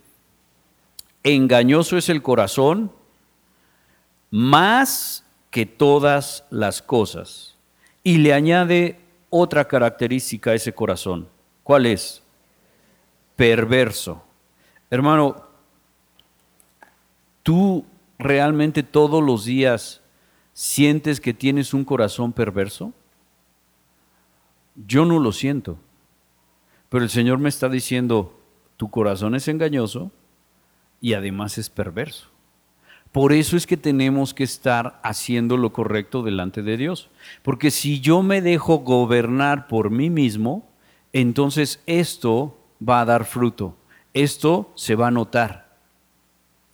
engañoso 1.22 1.96
es 1.96 2.08
el 2.08 2.22
corazón 2.22 2.90
más 4.32 5.24
que 5.52 5.64
todas 5.64 6.44
las 6.50 6.82
cosas. 6.82 7.56
Y 8.02 8.18
le 8.18 8.32
añade 8.32 8.98
otra 9.30 9.68
característica 9.68 10.50
a 10.50 10.54
ese 10.54 10.72
corazón. 10.72 11.28
¿Cuál 11.62 11.86
es? 11.86 12.24
perverso. 13.36 14.24
Hermano, 14.90 15.36
¿tú 17.44 17.86
realmente 18.18 18.82
todos 18.82 19.22
los 19.22 19.44
días 19.44 20.00
sientes 20.52 21.20
que 21.20 21.32
tienes 21.32 21.72
un 21.74 21.84
corazón 21.84 22.32
perverso? 22.32 22.92
Yo 24.76 25.04
no 25.04 25.18
lo 25.18 25.32
siento, 25.32 25.78
pero 26.88 27.04
el 27.04 27.10
Señor 27.10 27.38
me 27.38 27.48
está 27.48 27.68
diciendo, 27.68 28.38
tu 28.76 28.90
corazón 28.90 29.34
es 29.34 29.48
engañoso 29.48 30.12
y 31.00 31.14
además 31.14 31.58
es 31.58 31.70
perverso. 31.70 32.28
Por 33.12 33.32
eso 33.32 33.56
es 33.56 33.66
que 33.66 33.78
tenemos 33.78 34.34
que 34.34 34.44
estar 34.44 35.00
haciendo 35.02 35.56
lo 35.56 35.72
correcto 35.72 36.22
delante 36.22 36.62
de 36.62 36.76
Dios. 36.76 37.08
Porque 37.42 37.70
si 37.70 38.00
yo 38.00 38.22
me 38.22 38.42
dejo 38.42 38.80
gobernar 38.80 39.68
por 39.68 39.90
mí 39.90 40.10
mismo, 40.10 40.68
entonces 41.14 41.82
esto 41.86 42.58
va 42.86 43.00
a 43.00 43.06
dar 43.06 43.24
fruto. 43.24 43.74
Esto 44.12 44.70
se 44.74 44.96
va 44.96 45.08
a 45.08 45.12
notar. 45.12 45.78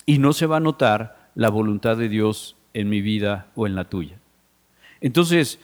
Y 0.04 0.18
no 0.18 0.32
se 0.32 0.46
va 0.46 0.56
a 0.56 0.60
notar 0.60 1.30
la 1.36 1.48
voluntad 1.48 1.96
de 1.96 2.08
Dios 2.08 2.56
en 2.74 2.88
mi 2.88 3.00
vida 3.02 3.46
o 3.54 3.68
en 3.68 3.76
la 3.76 3.84
tuya. 3.84 4.18
Entonces, 5.00 5.60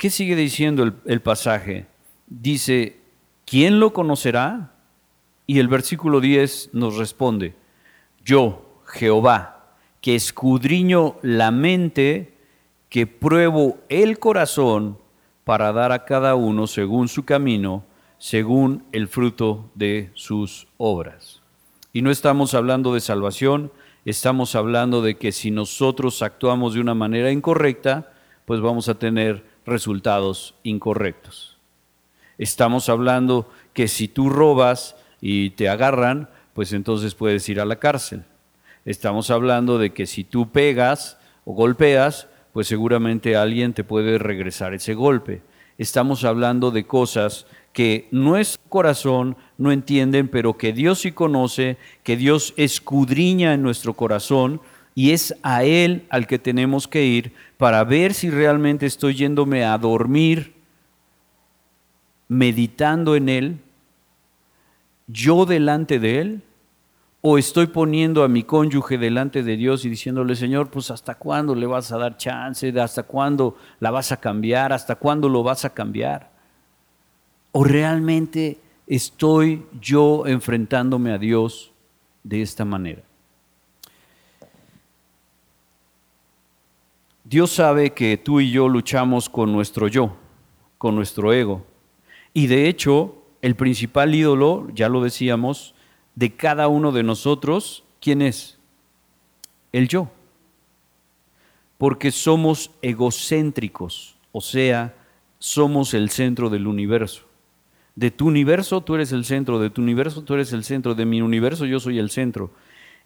¿qué 0.00 0.08
sigue 0.08 0.34
diciendo 0.34 0.90
el, 1.04 1.20
pasaje? 1.20 1.86
Dice, 2.26 2.96
¿quién 3.44 3.78
lo 3.80 3.92
conocerá? 3.92 4.72
Y 5.46 5.58
el 5.58 5.68
versículo 5.68 6.22
10 6.22 6.70
nos 6.72 6.96
responde, 6.96 7.54
yo, 8.24 8.80
Jehová, 8.86 9.74
que 10.00 10.14
escudriño 10.14 11.16
la 11.20 11.50
mente, 11.50 12.32
que 12.88 13.06
pruebo 13.06 13.76
el 13.90 14.18
corazón 14.18 14.96
para 15.44 15.70
dar 15.70 15.92
a 15.92 16.06
cada 16.06 16.34
uno 16.34 16.66
según 16.66 17.06
su 17.08 17.26
camino 17.26 17.84
según 18.16 18.84
el 18.92 19.08
fruto 19.08 19.70
de 19.74 20.10
sus 20.14 20.66
obras. 20.76 21.40
Y 21.92 22.02
no 22.02 22.10
estamos 22.10 22.54
hablando 22.54 22.94
de 22.94 23.00
salvación, 23.00 23.72
estamos 24.06 24.54
hablando 24.54 25.02
de 25.02 25.16
que 25.16 25.32
si 25.32 25.50
nosotros 25.50 26.22
actuamos 26.22 26.74
de 26.74 26.80
una 26.80 26.94
manera 26.94 27.32
incorrecta, 27.32 28.12
pues 28.44 28.60
vamos 28.60 28.88
a 28.88 28.94
tener 28.94 29.49
resultados 29.66 30.54
incorrectos. 30.62 31.58
Estamos 32.38 32.88
hablando 32.88 33.50
que 33.74 33.88
si 33.88 34.08
tú 34.08 34.30
robas 34.30 34.96
y 35.20 35.50
te 35.50 35.68
agarran, 35.68 36.28
pues 36.54 36.72
entonces 36.72 37.14
puedes 37.14 37.48
ir 37.48 37.60
a 37.60 37.64
la 37.64 37.76
cárcel. 37.76 38.24
Estamos 38.84 39.30
hablando 39.30 39.78
de 39.78 39.92
que 39.92 40.06
si 40.06 40.24
tú 40.24 40.50
pegas 40.50 41.18
o 41.44 41.52
golpeas, 41.52 42.28
pues 42.52 42.66
seguramente 42.66 43.36
alguien 43.36 43.74
te 43.74 43.84
puede 43.84 44.18
regresar 44.18 44.74
ese 44.74 44.94
golpe. 44.94 45.42
Estamos 45.78 46.24
hablando 46.24 46.70
de 46.70 46.86
cosas 46.86 47.46
que 47.72 48.08
nuestro 48.10 48.62
corazón 48.68 49.36
no 49.58 49.70
entienden, 49.72 50.28
pero 50.28 50.56
que 50.56 50.72
Dios 50.72 51.00
sí 51.00 51.12
conoce, 51.12 51.78
que 52.02 52.16
Dios 52.16 52.52
escudriña 52.56 53.54
en 53.54 53.62
nuestro 53.62 53.94
corazón 53.94 54.60
y 54.94 55.12
es 55.12 55.34
a 55.42 55.64
Él 55.64 56.06
al 56.10 56.26
que 56.26 56.38
tenemos 56.38 56.88
que 56.88 57.04
ir 57.04 57.32
para 57.56 57.84
ver 57.84 58.14
si 58.14 58.30
realmente 58.30 58.86
estoy 58.86 59.14
yéndome 59.14 59.64
a 59.64 59.76
dormir 59.78 60.54
meditando 62.28 63.16
en 63.16 63.28
Él, 63.28 63.60
yo 65.08 65.46
delante 65.46 65.98
de 65.98 66.20
Él, 66.20 66.42
o 67.22 67.36
estoy 67.36 67.66
poniendo 67.66 68.24
a 68.24 68.28
mi 68.28 68.44
cónyuge 68.44 68.96
delante 68.96 69.42
de 69.42 69.56
Dios 69.56 69.84
y 69.84 69.90
diciéndole, 69.90 70.36
Señor, 70.36 70.70
pues 70.70 70.90
hasta 70.90 71.16
cuándo 71.16 71.54
le 71.54 71.66
vas 71.66 71.92
a 71.92 71.98
dar 71.98 72.16
chance, 72.16 72.72
hasta 72.80 73.02
cuándo 73.02 73.58
la 73.78 73.90
vas 73.90 74.10
a 74.12 74.18
cambiar, 74.18 74.72
hasta 74.72 74.94
cuándo 74.94 75.28
lo 75.28 75.42
vas 75.42 75.64
a 75.64 75.74
cambiar. 75.74 76.30
¿O 77.52 77.64
realmente 77.64 78.58
estoy 78.86 79.66
yo 79.80 80.26
enfrentándome 80.26 81.12
a 81.12 81.18
Dios 81.18 81.72
de 82.22 82.40
esta 82.40 82.64
manera? 82.64 83.02
Dios 87.30 87.52
sabe 87.52 87.90
que 87.90 88.16
tú 88.16 88.40
y 88.40 88.50
yo 88.50 88.68
luchamos 88.68 89.28
con 89.28 89.52
nuestro 89.52 89.86
yo, 89.86 90.16
con 90.78 90.96
nuestro 90.96 91.32
ego. 91.32 91.64
Y 92.34 92.48
de 92.48 92.68
hecho, 92.68 93.22
el 93.40 93.54
principal 93.54 94.12
ídolo, 94.14 94.66
ya 94.74 94.88
lo 94.88 95.00
decíamos, 95.00 95.76
de 96.16 96.34
cada 96.34 96.66
uno 96.66 96.90
de 96.90 97.04
nosotros, 97.04 97.84
¿quién 98.00 98.20
es? 98.20 98.58
El 99.72 99.86
yo. 99.86 100.10
Porque 101.78 102.10
somos 102.10 102.72
egocéntricos, 102.82 104.16
o 104.32 104.40
sea, 104.40 104.96
somos 105.38 105.94
el 105.94 106.10
centro 106.10 106.50
del 106.50 106.66
universo 106.66 107.30
de 108.00 108.10
tu 108.10 108.28
universo, 108.28 108.80
tú 108.80 108.94
eres 108.94 109.12
el 109.12 109.26
centro, 109.26 109.58
de 109.58 109.68
tu 109.68 109.82
universo, 109.82 110.22
tú 110.22 110.32
eres 110.32 110.54
el 110.54 110.64
centro, 110.64 110.94
de 110.94 111.04
mi 111.04 111.20
universo, 111.20 111.66
yo 111.66 111.80
soy 111.80 111.98
el 111.98 112.08
centro. 112.08 112.50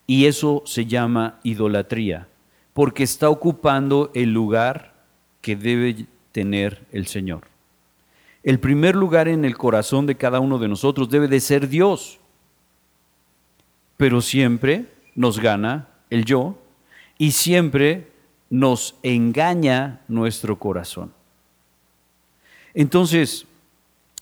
Y 0.07 0.27
eso 0.27 0.63
se 0.67 0.87
llama 0.87 1.41
idolatría, 1.43 2.29
porque 2.75 3.05
está 3.05 3.31
ocupando 3.31 4.11
el 4.15 4.33
lugar 4.33 4.93
que 5.41 5.57
debe 5.57 6.07
tener 6.33 6.85
el 6.93 7.07
Señor. 7.07 7.43
El 8.43 8.61
primer 8.61 8.95
lugar 8.95 9.29
en 9.29 9.45
el 9.45 9.57
corazón 9.57 10.05
de 10.05 10.17
cada 10.17 10.41
uno 10.41 10.59
de 10.59 10.69
nosotros 10.69 11.09
debe 11.09 11.29
de 11.29 11.41
ser 11.41 11.69
Dios, 11.69 12.19
pero 13.97 14.21
siempre 14.21 14.93
nos 15.15 15.41
gana 15.41 15.89
el 16.11 16.27
yo 16.27 16.59
y 17.17 17.31
siempre 17.31 18.13
nos 18.51 18.97
engaña 19.03 20.03
nuestro 20.09 20.59
corazón. 20.59 21.13
Entonces, 22.75 23.47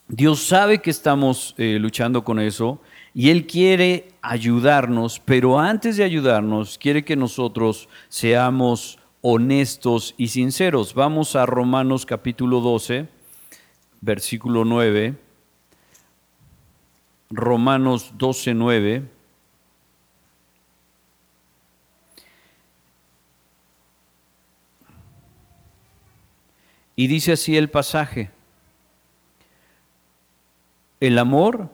Dios 0.08 0.46
sabe 0.46 0.80
que 0.80 0.90
estamos 0.90 1.54
eh, 1.56 1.78
luchando 1.80 2.22
con 2.22 2.38
eso 2.38 2.80
Y 3.14 3.30
Él 3.30 3.46
quiere 3.46 4.08
ayudarnos, 4.22 5.20
pero 5.20 5.58
antes 5.58 5.96
de 5.96 6.04
ayudarnos, 6.04 6.78
quiere 6.78 7.04
que 7.04 7.16
nosotros 7.16 7.88
seamos 8.08 8.98
honestos 9.20 10.14
y 10.16 10.28
sinceros. 10.28 10.94
Vamos 10.94 11.36
a 11.36 11.44
Romanos 11.44 12.06
capítulo 12.06 12.60
12, 12.60 13.08
versículo 14.00 14.64
9. 14.64 15.14
Romanos 17.30 18.12
12, 18.16 18.54
9. 18.54 19.02
Y 26.96 27.06
dice 27.06 27.32
así 27.32 27.56
el 27.56 27.68
pasaje, 27.68 28.30
el 31.00 31.18
amor 31.18 31.70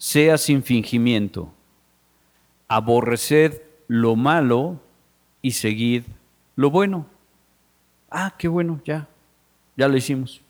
sea 0.00 0.38
sin 0.38 0.62
fingimiento, 0.62 1.52
aborreced 2.68 3.60
lo 3.86 4.16
malo 4.16 4.80
y 5.42 5.50
seguid 5.50 6.04
lo 6.56 6.70
bueno. 6.70 7.04
Ah, 8.10 8.34
qué 8.38 8.48
bueno, 8.48 8.80
ya, 8.86 9.08
ya 9.76 9.88
lo 9.88 9.98
hicimos. 9.98 10.40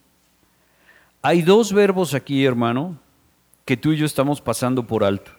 Hay 1.21 1.43
dos 1.43 1.73
verbos 1.73 2.15
aquí, 2.15 2.45
hermano, 2.45 2.97
que 3.65 3.77
tú 3.77 3.91
y 3.91 3.97
yo 3.97 4.07
estamos 4.07 4.41
pasando 4.41 4.87
por 4.87 5.03
alto. 5.03 5.33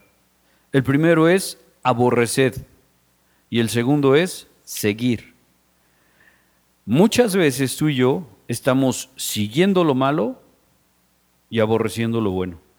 El 0.73 0.83
primero 0.83 1.29
es 1.29 1.57
aborreced 1.81 2.65
y 3.49 3.61
el 3.61 3.69
segundo 3.69 4.17
es 4.17 4.49
seguir. 4.65 5.35
Muchas 6.85 7.33
veces 7.33 7.77
tú 7.77 7.87
y 7.87 7.95
yo 7.95 8.27
estamos 8.49 9.09
siguiendo 9.15 9.85
lo 9.85 9.95
malo 9.95 10.41
y 11.49 11.61
aborreciendo 11.61 12.19
lo 12.19 12.31
bueno. 12.31 12.70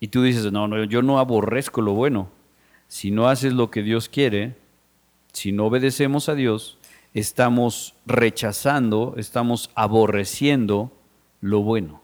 Y 0.00 0.08
tú 0.08 0.22
dices, 0.22 0.52
no, 0.52 0.68
no, 0.68 0.84
yo 0.84 1.02
no 1.02 1.18
aborrezco 1.18 1.82
lo 1.82 1.92
bueno. 1.92 2.30
Si 2.86 3.10
no 3.10 3.28
haces 3.28 3.52
lo 3.52 3.70
que 3.70 3.82
Dios 3.82 4.08
quiere, 4.08 4.56
si 5.32 5.52
no 5.52 5.66
obedecemos 5.66 6.28
a 6.28 6.34
Dios, 6.34 6.78
estamos 7.14 7.94
rechazando, 8.06 9.14
estamos 9.16 9.70
aborreciendo 9.74 10.92
lo 11.40 11.60
bueno. 11.60 12.02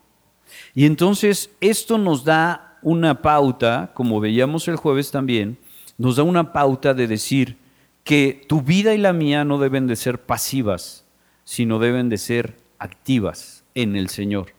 Y 0.74 0.86
entonces 0.86 1.50
esto 1.60 1.98
nos 1.98 2.24
da 2.24 2.78
una 2.82 3.22
pauta, 3.22 3.92
como 3.94 4.20
veíamos 4.20 4.68
el 4.68 4.76
jueves 4.76 5.10
también, 5.10 5.58
nos 5.96 6.16
da 6.16 6.22
una 6.22 6.52
pauta 6.52 6.94
de 6.94 7.06
decir 7.06 7.56
que 8.02 8.44
tu 8.48 8.60
vida 8.60 8.94
y 8.94 8.98
la 8.98 9.12
mía 9.12 9.44
no 9.44 9.58
deben 9.58 9.86
de 9.86 9.96
ser 9.96 10.20
pasivas, 10.20 11.06
sino 11.44 11.78
deben 11.78 12.08
de 12.08 12.18
ser 12.18 12.58
activas 12.78 13.64
en 13.74 13.96
el 13.96 14.08
Señor. 14.08 14.52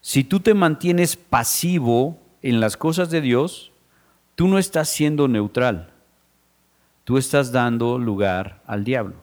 Si 0.00 0.24
tú 0.24 0.40
te 0.40 0.54
mantienes 0.54 1.16
pasivo 1.16 2.18
en 2.42 2.60
las 2.60 2.76
cosas 2.76 3.10
de 3.10 3.20
Dios, 3.20 3.72
tú 4.34 4.48
no 4.48 4.58
estás 4.58 4.88
siendo 4.88 5.28
neutral, 5.28 5.90
tú 7.04 7.18
estás 7.18 7.52
dando 7.52 7.98
lugar 7.98 8.62
al 8.66 8.84
diablo, 8.84 9.16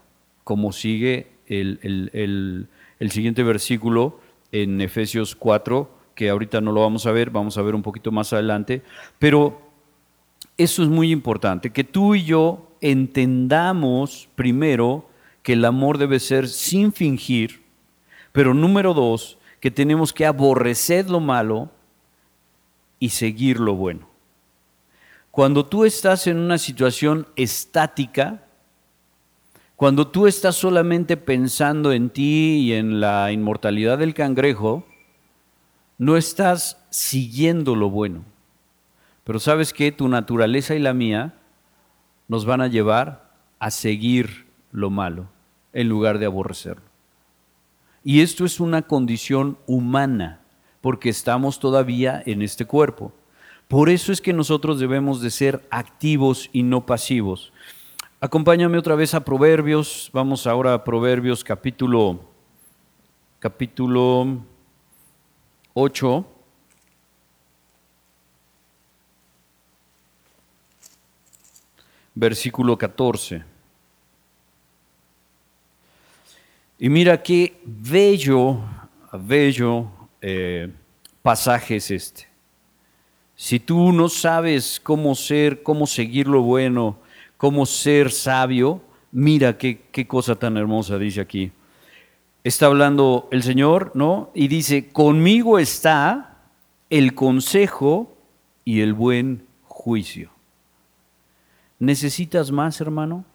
como 0.43 0.71
sigue 0.71 1.31
el, 1.47 2.67
siguiente 3.09 3.43
versículo 3.43 4.19
en 4.51 4.81
Efesios 4.81 5.35
4, 5.35 5.89
que 6.15 6.29
ahorita 6.29 6.61
no 6.61 6.71
lo 6.71 6.81
vamos 6.81 7.05
a 7.05 7.11
ver, 7.11 7.29
vamos 7.29 7.57
a 7.57 7.61
ver 7.61 7.75
un 7.75 7.81
poquito 7.81 8.11
más 8.11 8.33
adelante, 8.33 8.81
pero 9.19 9.61
eso 10.57 10.83
es 10.83 10.89
muy 10.89 11.11
importante, 11.11 11.71
que 11.71 11.83
tú 11.83 12.15
y 12.15 12.23
yo 12.23 12.71
entendamos 12.81 14.29
primero 14.35 15.07
que 15.43 15.53
el 15.53 15.65
amor 15.65 15.97
debe 15.97 16.19
ser 16.19 16.47
sin 16.47 16.91
fingir, 16.91 17.63
pero 18.31 18.53
número 18.53 18.93
dos, 18.93 19.37
que 19.59 19.71
tenemos 19.71 20.11
que 20.13 20.25
aborrecer 20.25 21.09
lo 21.09 21.19
malo 21.19 21.69
y 23.05 23.09
seguir 23.09 23.59
lo 23.59 23.75
bueno. 23.75 24.07
Cuando 25.29 25.67
tú 25.67 25.85
estás 25.85 26.25
en 26.25 26.37
una 26.37 26.57
situación 26.57 27.27
estática, 27.35 28.45
cuando 29.75 30.07
tú 30.07 30.25
estás 30.25 30.55
solamente 30.55 31.15
pensando 31.15 31.91
en 31.91 32.09
ti 32.09 32.61
y 32.63 32.73
en 32.73 32.99
la 32.99 33.31
inmortalidad 33.31 33.99
del 33.99 34.15
cangrejo, 34.15 34.87
no 35.99 36.17
estás 36.17 36.83
siguiendo 36.89 37.75
lo 37.75 37.91
bueno. 37.91 38.23
Pero 39.23 39.37
sabes 39.37 39.71
que 39.71 39.91
tu 39.91 40.07
naturaleza 40.07 40.73
y 40.73 40.79
la 40.79 40.95
mía 40.95 41.35
nos 42.27 42.45
van 42.45 42.61
a 42.61 42.67
llevar 42.67 43.35
a 43.59 43.69
seguir 43.69 44.47
lo 44.71 44.89
malo 44.89 45.27
en 45.73 45.89
lugar 45.89 46.17
de 46.17 46.25
aborrecerlo. 46.25 46.89
Y 48.03 48.21
esto 48.21 48.45
es 48.45 48.59
una 48.59 48.81
condición 48.81 49.59
humana 49.67 50.41
porque 50.85 51.09
estamos 51.09 51.57
todavía 51.57 52.21
en 52.27 52.43
este 52.43 52.63
cuerpo. 52.63 53.11
Por 53.67 53.89
eso 53.89 54.11
es 54.11 54.21
que 54.21 54.33
nosotros 54.33 54.79
debemos 54.79 55.19
de 55.19 55.31
ser 55.31 55.65
activos 55.71 56.47
y 56.53 56.61
no 56.61 56.85
pasivos. 56.85 57.51
Acompáñame 58.21 58.77
otra 58.77 58.93
vez 58.93 59.15
a 59.15 59.25
Proverbios. 59.25 60.11
Vamos 60.13 60.45
ahora 60.45 60.75
a 60.75 60.83
Proverbios 60.83 61.43
capítulo 61.43 62.19
capítulo 63.39 64.45
8. 65.73 66.25
Versículo 72.13 72.77
14. 72.77 73.43
Y 76.77 76.89
mira 76.89 77.23
qué 77.23 77.59
bello, 77.65 78.59
bello 79.13 79.94
eh, 80.27 80.71
pasaje 81.21 81.75
es 81.75 81.91
este. 81.91 82.27
Si 83.35 83.59
tú 83.59 83.91
no 83.91 84.09
sabes 84.09 84.81
cómo 84.81 85.13
ser, 85.13 85.61
cómo 85.61 85.85
seguir 85.85 86.25
lo 86.25 86.41
bueno, 86.41 86.97
cómo 87.37 87.67
ser 87.67 88.11
sabio, 88.11 88.81
mira 89.11 89.55
qué, 89.59 89.83
qué 89.91 90.07
cosa 90.07 90.35
tan 90.35 90.57
hermosa 90.57 90.97
dice 90.97 91.21
aquí. 91.21 91.51
Está 92.43 92.65
hablando 92.65 93.27
el 93.31 93.43
Señor, 93.43 93.91
¿no? 93.93 94.31
Y 94.33 94.47
dice, 94.47 94.89
conmigo 94.91 95.59
está 95.59 96.39
el 96.89 97.13
consejo 97.13 98.17
y 98.63 98.81
el 98.81 98.95
buen 98.95 99.45
juicio. 99.67 100.31
¿Necesitas 101.77 102.51
más, 102.51 102.81
hermano? 102.81 103.25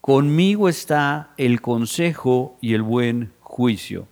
Conmigo 0.00 0.68
está 0.68 1.32
el 1.36 1.60
consejo 1.60 2.56
y 2.60 2.74
el 2.74 2.82
buen 2.82 3.32
juicio 3.40 4.06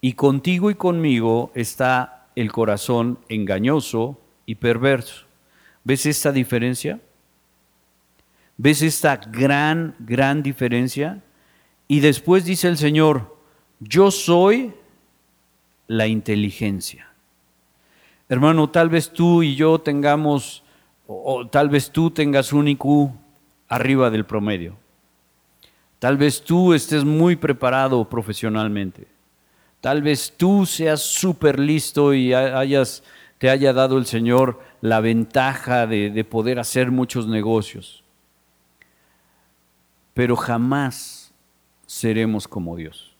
y 0.00 0.12
contigo 0.12 0.70
y 0.70 0.74
conmigo 0.74 1.50
está 1.54 2.28
el 2.36 2.52
corazón 2.52 3.18
engañoso 3.28 4.20
y 4.46 4.54
perverso. 4.56 5.26
¿Ves 5.84 6.06
esta 6.06 6.32
diferencia? 6.32 7.00
¿Ves 8.56 8.82
esta 8.82 9.16
gran, 9.16 9.94
gran 9.98 10.42
diferencia? 10.42 11.22
Y 11.88 12.00
después 12.00 12.44
dice 12.44 12.68
el 12.68 12.76
Señor, 12.76 13.36
yo 13.80 14.10
soy 14.10 14.74
la 15.86 16.06
inteligencia. 16.06 17.08
Hermano, 18.28 18.68
tal 18.68 18.90
vez 18.90 19.10
tú 19.10 19.42
y 19.42 19.56
yo 19.56 19.78
tengamos, 19.80 20.62
o, 21.06 21.46
tal 21.46 21.70
vez 21.70 21.90
tú 21.90 22.10
tengas 22.10 22.52
un 22.52 22.68
IQ 22.68 23.10
arriba 23.68 24.10
del 24.10 24.26
promedio. 24.26 24.76
Tal 25.98 26.16
vez 26.16 26.42
tú 26.42 26.74
estés 26.74 27.04
muy 27.04 27.36
preparado 27.36 28.08
profesionalmente. 28.08 29.08
Tal 29.80 30.02
vez 30.02 30.34
tú 30.36 30.66
seas 30.66 31.00
súper 31.00 31.58
listo 31.58 32.12
y 32.12 32.32
te 33.38 33.50
haya 33.50 33.72
dado 33.72 33.98
el 33.98 34.06
Señor 34.06 34.60
la 34.80 35.00
ventaja 35.00 35.86
de, 35.86 36.10
de 36.10 36.24
poder 36.24 36.58
hacer 36.58 36.90
muchos 36.90 37.26
negocios. 37.26 38.02
Pero 40.14 40.34
jamás 40.34 41.32
seremos 41.86 42.48
como 42.48 42.76
Dios. 42.76 43.16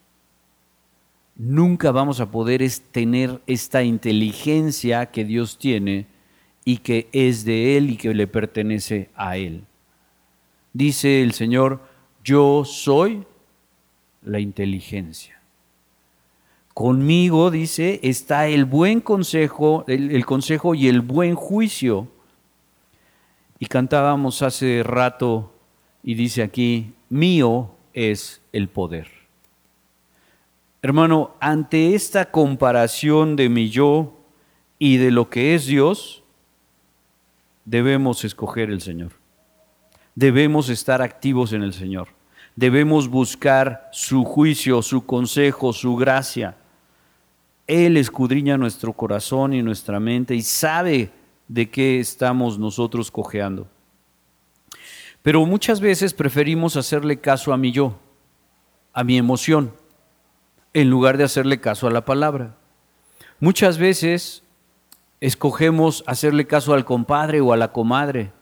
Nunca 1.37 1.93
vamos 1.93 2.19
a 2.19 2.33
poder 2.33 2.69
tener 2.91 3.41
esta 3.47 3.85
inteligencia 3.85 5.07
que 5.07 5.25
Dios 5.25 5.57
tiene 5.57 6.07
y 6.65 6.79
que 6.79 7.09
es 7.13 7.45
de 7.45 7.77
Él 7.77 7.91
y 7.91 7.97
que 7.97 8.13
le 8.13 8.27
pertenece 8.27 9.11
a 9.15 9.37
Él. 9.37 9.65
Dice 10.73 11.23
el 11.23 11.33
Señor, 11.33 11.81
yo 12.25 12.65
soy 12.65 13.25
la 14.23 14.41
inteligencia. 14.41 15.38
Conmigo, 16.79 17.51
dice, 17.51 17.99
está 18.05 18.47
el 18.47 18.65
buen 18.65 19.01
consejo, 19.01 19.85
el, 19.89 20.25
consejo 20.25 20.77
y 20.77 20.87
el 20.87 21.01
buen 21.01 21.35
juicio. 21.35 22.07
Y 23.59 23.67
cantábamos 23.67 24.43
hace 24.43 24.85
rato 24.85 25.53
y 26.05 26.15
dice 26.15 26.45
aquí, 26.45 26.93
mío 27.09 27.73
es 27.95 28.43
el 28.53 28.69
poder. 28.69 29.09
Hermano, 30.81 31.33
ante 31.41 31.97
esta 31.97 32.31
comparación 32.31 33.35
de 33.35 33.49
mi 33.49 33.71
yo 33.71 34.17
y 34.79 34.99
de 34.99 35.11
lo 35.11 35.31
que 35.31 35.57
es 35.57 35.67
Dios, 35.67 36.23
debemos 37.65 38.23
escoger 38.23 38.71
el 38.71 38.83
Señor. 38.83 39.15
Debemos 40.15 40.69
estar 40.69 41.03
activos 41.03 41.53
en 41.53 41.65
el 41.65 41.73
Señor. 41.73 42.07
Debemos 42.55 43.09
buscar 43.09 43.89
su 43.91 44.23
juicio, 44.23 44.81
su 44.81 45.05
consejo, 45.05 45.73
su 45.73 45.97
gracia. 45.97 46.55
Él 47.69 47.99
escudriña 47.99 48.57
nuestro 48.57 48.95
corazón 48.95 49.53
y 49.53 49.63
nuestra 49.63 50.01
mente 50.01 50.35
y 50.35 50.43
sabe 50.43 51.13
de 51.47 51.71
qué 51.71 52.01
estamos 52.01 52.59
nosotros 52.59 53.11
cojeando. 53.11 53.69
Pero 55.23 55.45
muchas 55.45 55.81
veces 55.81 56.15
preferimos 56.15 56.77
hacerle 56.77 57.21
caso 57.21 57.53
a 57.53 57.59
mi 57.59 57.71
yo, 57.71 57.99
a 58.95 59.05
mi 59.05 59.19
emoción, 59.19 59.75
en 60.73 60.89
lugar 60.89 61.19
de 61.19 61.25
hacerle 61.25 61.61
caso 61.61 61.87
a 61.87 61.91
la 61.91 62.07
palabra. 62.07 62.57
Muchas 63.39 63.77
veces 63.77 64.43
escogemos 65.21 66.03
hacerle 66.07 66.47
caso 66.47 66.73
al 66.73 66.87
compadre 66.87 67.43
o 67.43 67.53
a 67.53 67.59
la 67.59 67.73
comadre. 67.73 68.33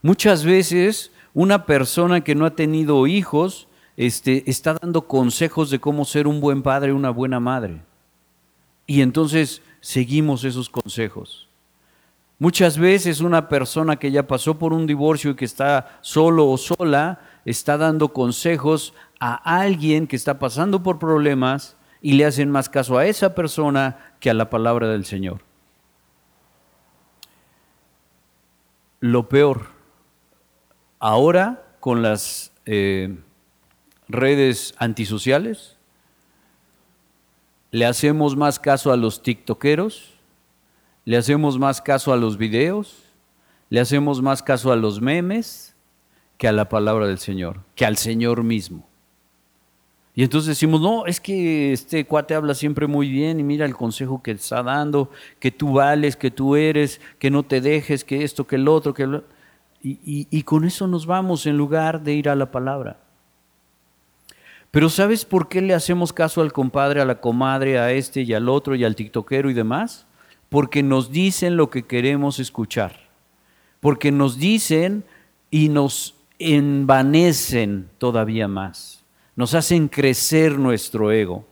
Muchas 0.00 0.44
veces 0.44 1.10
una 1.34 1.66
persona 1.66 2.22
que 2.22 2.36
no 2.36 2.46
ha 2.46 2.50
tenido 2.50 3.06
hijos 3.08 3.66
este, 3.96 4.48
está 4.48 4.74
dando 4.74 5.08
consejos 5.08 5.70
de 5.70 5.80
cómo 5.80 6.04
ser 6.04 6.28
un 6.28 6.40
buen 6.40 6.62
padre, 6.62 6.92
una 6.92 7.10
buena 7.10 7.40
madre. 7.40 7.80
Y 8.86 9.02
entonces 9.02 9.62
seguimos 9.80 10.44
esos 10.44 10.70
consejos. 10.70 11.48
Muchas 12.38 12.76
veces 12.76 13.20
una 13.20 13.48
persona 13.48 13.96
que 13.96 14.10
ya 14.10 14.26
pasó 14.26 14.58
por 14.58 14.74
un 14.74 14.86
divorcio 14.86 15.30
y 15.30 15.36
que 15.36 15.46
está 15.46 15.98
solo 16.02 16.48
o 16.48 16.58
sola 16.58 17.20
está 17.46 17.78
dando 17.78 18.12
consejos 18.12 18.92
a 19.20 19.34
alguien 19.60 20.06
que 20.06 20.16
está 20.16 20.38
pasando 20.38 20.82
por 20.82 20.98
problemas 20.98 21.76
y 22.02 22.12
le 22.12 22.26
hacen 22.26 22.50
más 22.50 22.68
caso 22.68 22.98
a 22.98 23.06
esa 23.06 23.34
persona 23.34 24.14
que 24.20 24.28
a 24.28 24.34
la 24.34 24.50
palabra 24.50 24.88
del 24.88 25.06
Señor. 25.06 25.40
Lo 29.00 29.28
peor, 29.28 29.68
ahora 30.98 31.64
con 31.80 32.02
las 32.02 32.52
eh, 32.66 33.16
redes 34.08 34.74
antisociales, 34.78 35.75
le 37.76 37.84
hacemos 37.84 38.36
más 38.36 38.58
caso 38.58 38.90
a 38.90 38.96
los 38.96 39.22
tiktokeros, 39.22 40.14
le 41.04 41.18
hacemos 41.18 41.58
más 41.58 41.82
caso 41.82 42.10
a 42.10 42.16
los 42.16 42.38
videos, 42.38 43.04
le 43.68 43.80
hacemos 43.80 44.22
más 44.22 44.42
caso 44.42 44.72
a 44.72 44.76
los 44.76 45.02
memes 45.02 45.76
que 46.38 46.48
a 46.48 46.52
la 46.52 46.70
palabra 46.70 47.06
del 47.06 47.18
Señor, 47.18 47.60
que 47.74 47.84
al 47.84 47.98
Señor 47.98 48.44
mismo. 48.44 48.88
Y 50.14 50.22
entonces 50.22 50.48
decimos, 50.48 50.80
no, 50.80 51.04
es 51.04 51.20
que 51.20 51.74
este 51.74 52.06
cuate 52.06 52.34
habla 52.34 52.54
siempre 52.54 52.86
muy 52.86 53.10
bien 53.10 53.40
y 53.40 53.42
mira 53.42 53.66
el 53.66 53.76
consejo 53.76 54.22
que 54.22 54.30
está 54.30 54.62
dando, 54.62 55.10
que 55.38 55.50
tú 55.50 55.74
vales, 55.74 56.16
que 56.16 56.30
tú 56.30 56.56
eres, 56.56 57.02
que 57.18 57.30
no 57.30 57.42
te 57.42 57.60
dejes, 57.60 58.04
que 58.04 58.24
esto, 58.24 58.46
que 58.46 58.56
el 58.56 58.68
otro, 58.68 58.94
que... 58.94 59.20
Y, 59.82 60.26
y 60.30 60.42
con 60.44 60.64
eso 60.64 60.86
nos 60.86 61.04
vamos 61.04 61.44
en 61.44 61.58
lugar 61.58 62.02
de 62.02 62.14
ir 62.14 62.30
a 62.30 62.36
la 62.36 62.50
palabra. 62.50 63.05
Pero 64.76 64.90
¿sabes 64.90 65.24
por 65.24 65.48
qué 65.48 65.62
le 65.62 65.72
hacemos 65.72 66.12
caso 66.12 66.42
al 66.42 66.52
compadre, 66.52 67.00
a 67.00 67.06
la 67.06 67.18
comadre, 67.18 67.78
a 67.78 67.92
este 67.92 68.20
y 68.20 68.34
al 68.34 68.46
otro 68.46 68.74
y 68.74 68.84
al 68.84 68.94
tiktokero 68.94 69.48
y 69.48 69.54
demás? 69.54 70.06
Porque 70.50 70.82
nos 70.82 71.10
dicen 71.10 71.56
lo 71.56 71.70
que 71.70 71.86
queremos 71.86 72.38
escuchar. 72.38 73.08
Porque 73.80 74.12
nos 74.12 74.36
dicen 74.36 75.02
y 75.50 75.70
nos 75.70 76.14
envanecen 76.38 77.88
todavía 77.96 78.48
más. 78.48 79.02
Nos 79.34 79.54
hacen 79.54 79.88
crecer 79.88 80.58
nuestro 80.58 81.10
ego. 81.10 81.46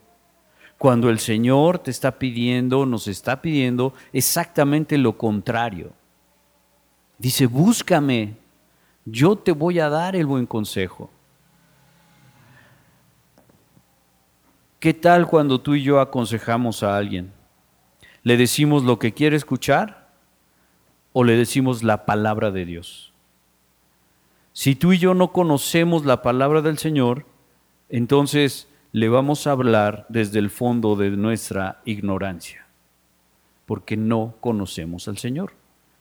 Cuando 0.76 1.08
el 1.08 1.18
Señor 1.18 1.78
te 1.78 1.90
está 1.90 2.18
pidiendo, 2.18 2.84
nos 2.84 3.08
está 3.08 3.40
pidiendo 3.40 3.94
exactamente 4.12 4.98
lo 4.98 5.16
contrario. 5.16 5.92
Dice, 7.16 7.46
búscame, 7.46 8.37
yo 9.06 9.34
te 9.34 9.52
voy 9.52 9.80
a 9.80 9.88
dar 9.88 10.14
el 10.14 10.26
buen 10.26 10.44
consejo. 10.44 11.08
¿Qué 14.85 14.92
tal 14.92 15.27
cuando 15.27 15.62
tú 15.62 15.77
y 15.77 15.83
yo 15.83 15.99
aconsejamos 15.99 16.83
a 16.83 16.99
alguien? 16.99 17.33
¿Le 18.23 18.37
decimos 18.37 18.85
lo 18.85 18.99
que 18.99 19.14
quiere 19.14 19.35
escuchar 19.35 20.11
o 21.14 21.25
le 21.25 21.38
decimos 21.38 21.83
la 21.83 22.05
palabra 22.05 22.51
de 22.51 22.66
Dios? 22.66 23.14
Si 24.53 24.75
tú 24.75 24.92
y 24.92 24.99
yo 24.99 25.14
no 25.14 25.33
conocemos 25.33 26.05
la 26.05 26.20
palabra 26.20 26.61
del 26.61 26.77
Señor, 26.77 27.25
entonces 27.88 28.68
le 28.92 29.09
vamos 29.09 29.47
a 29.47 29.53
hablar 29.53 30.05
desde 30.11 30.38
el 30.38 30.51
fondo 30.51 30.97
de 30.97 31.09
nuestra 31.12 31.81
ignorancia, 31.87 32.66
porque 33.64 33.97
no 33.97 34.35
conocemos 34.40 35.09
al 35.09 35.16
Señor, 35.16 35.55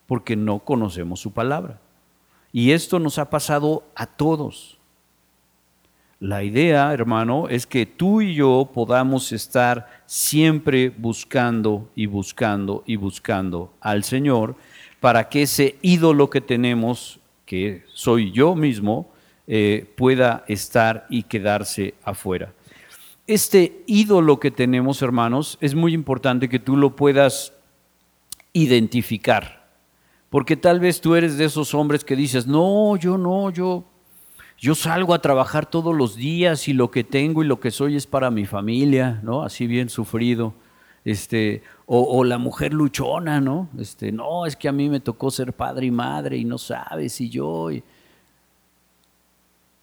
porque 0.08 0.36
no 0.36 0.60
conocemos 0.60 1.22
su 1.22 1.32
palabra. 1.32 1.80
Y 2.52 2.72
esto 2.72 3.00
nos 3.00 3.18
ha 3.18 3.30
pasado 3.30 3.86
a 3.96 4.08
todos. 4.08 4.78
La 6.24 6.42
idea, 6.42 6.94
hermano, 6.94 7.50
es 7.50 7.68
que 7.68 7.86
tú 7.86 8.22
y 8.22 8.34
yo 8.34 8.72
podamos 8.74 9.34
estar 9.34 9.90
siempre 10.06 10.90
buscando 10.90 11.92
y 11.96 12.06
buscando 12.06 12.82
y 12.86 12.96
buscando 12.96 13.74
al 13.82 14.06
Señor 14.06 14.56
para 15.02 15.28
que 15.28 15.42
ese 15.42 15.76
ídolo 15.82 16.30
que 16.30 16.40
tenemos, 16.40 17.20
que 17.46 17.84
soy 17.94 18.32
yo 18.32 18.56
mismo, 18.56 19.12
eh, 19.48 19.86
pueda 19.98 20.46
estar 20.48 21.06
y 21.10 21.24
quedarse 21.24 21.94
afuera. 22.06 22.54
Este 23.28 23.84
ídolo 23.86 24.40
que 24.40 24.50
tenemos, 24.50 25.02
hermanos, 25.02 25.58
es 25.60 25.76
muy 25.76 25.94
importante 25.94 26.48
que 26.48 26.60
tú 26.60 26.78
lo 26.78 26.96
puedas 26.96 27.52
identificar. 28.54 29.68
Porque 30.30 30.56
tal 30.56 30.80
vez 30.80 31.02
tú 31.02 31.16
eres 31.16 31.38
de 31.38 31.44
esos 31.44 31.74
hombres 31.74 32.06
que 32.06 32.16
dices, 32.16 32.48
no, 32.48 32.96
yo 32.96 33.18
no, 33.18 33.50
yo 33.50 33.84
yo 34.64 34.76
salgo 34.76 35.14
a 35.14 35.20
trabajar 35.20 35.66
todos 35.66 35.94
los 35.94 36.16
días 36.16 36.70
y 36.70 36.74
lo 36.74 36.90
que 36.90 37.04
tengo 37.04 37.44
y 37.44 37.46
lo 37.46 37.60
que 37.60 37.70
soy 37.70 37.98
es 37.98 38.08
para 38.08 38.32
mi 38.32 38.46
familia, 38.46 39.20
¿no? 39.22 39.44
Así 39.44 39.68
bien 39.68 39.90
sufrido. 39.90 40.54
Este, 41.04 41.64
o, 41.86 42.24
la 42.24 42.38
mujer 42.38 42.74
luchona, 42.74 43.42
¿no? 43.42 43.68
Este, 43.78 44.14
no, 44.14 44.46
es 44.46 44.56
que 44.56 44.70
a 44.70 44.72
mí 44.72 44.88
me 44.88 45.02
tocó 45.02 45.32
ser 45.32 45.52
padre 45.52 45.88
y 45.88 45.92
madre 45.92 46.38
y 46.38 46.46
no 46.46 46.58
sabes, 46.58 47.20
y 47.20 47.30
yo. 47.30 47.72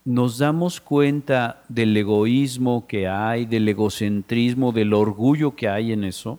Nos 0.07 0.39
damos 0.39 0.81
cuenta 0.81 1.63
del 1.69 1.95
egoísmo 1.95 2.87
que 2.87 3.07
hay, 3.07 3.45
del 3.45 3.69
egocentrismo, 3.69 4.73
del 4.73 4.95
orgullo 4.95 5.55
que 5.55 5.69
hay 5.69 5.93
en 5.93 6.05
eso. 6.05 6.39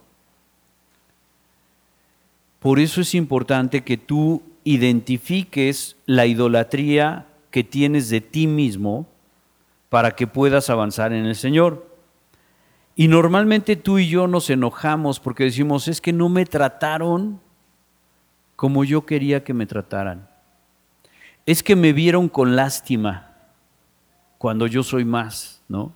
Por 2.58 2.80
eso 2.80 3.02
es 3.02 3.14
importante 3.14 3.84
que 3.84 3.98
tú 3.98 4.42
identifiques 4.64 5.96
la 6.08 6.26
idolatría 6.26 7.28
que 7.52 7.64
tienes 7.64 8.10
de 8.10 8.22
ti 8.22 8.48
mismo 8.48 9.08
para 9.90 10.12
que 10.12 10.26
puedas 10.26 10.70
avanzar 10.70 11.12
en 11.12 11.26
el 11.26 11.36
Señor. 11.36 11.86
Y 12.96 13.08
normalmente 13.08 13.76
tú 13.76 14.00
y 14.00 14.08
yo 14.08 14.28
nos 14.28 14.50
enojamos 14.50 15.20
porque 15.20 15.44
decimos, 15.44 15.88
es 15.88 16.02
que 16.02 16.14
no 16.14 16.30
me 16.30 16.46
trataron 16.46 17.42
como 18.56 18.84
yo 18.84 19.06
quería 19.06 19.44
que 19.44 19.54
me 19.54 19.66
trataran. 19.66 20.30
Es 21.46 21.62
que 21.62 21.76
me 21.76 21.94
vieron 21.94 22.30
con 22.30 22.56
lástima 22.56 23.36
cuando 24.38 24.66
yo 24.68 24.84
soy 24.84 25.04
más, 25.04 25.62
¿no? 25.68 25.94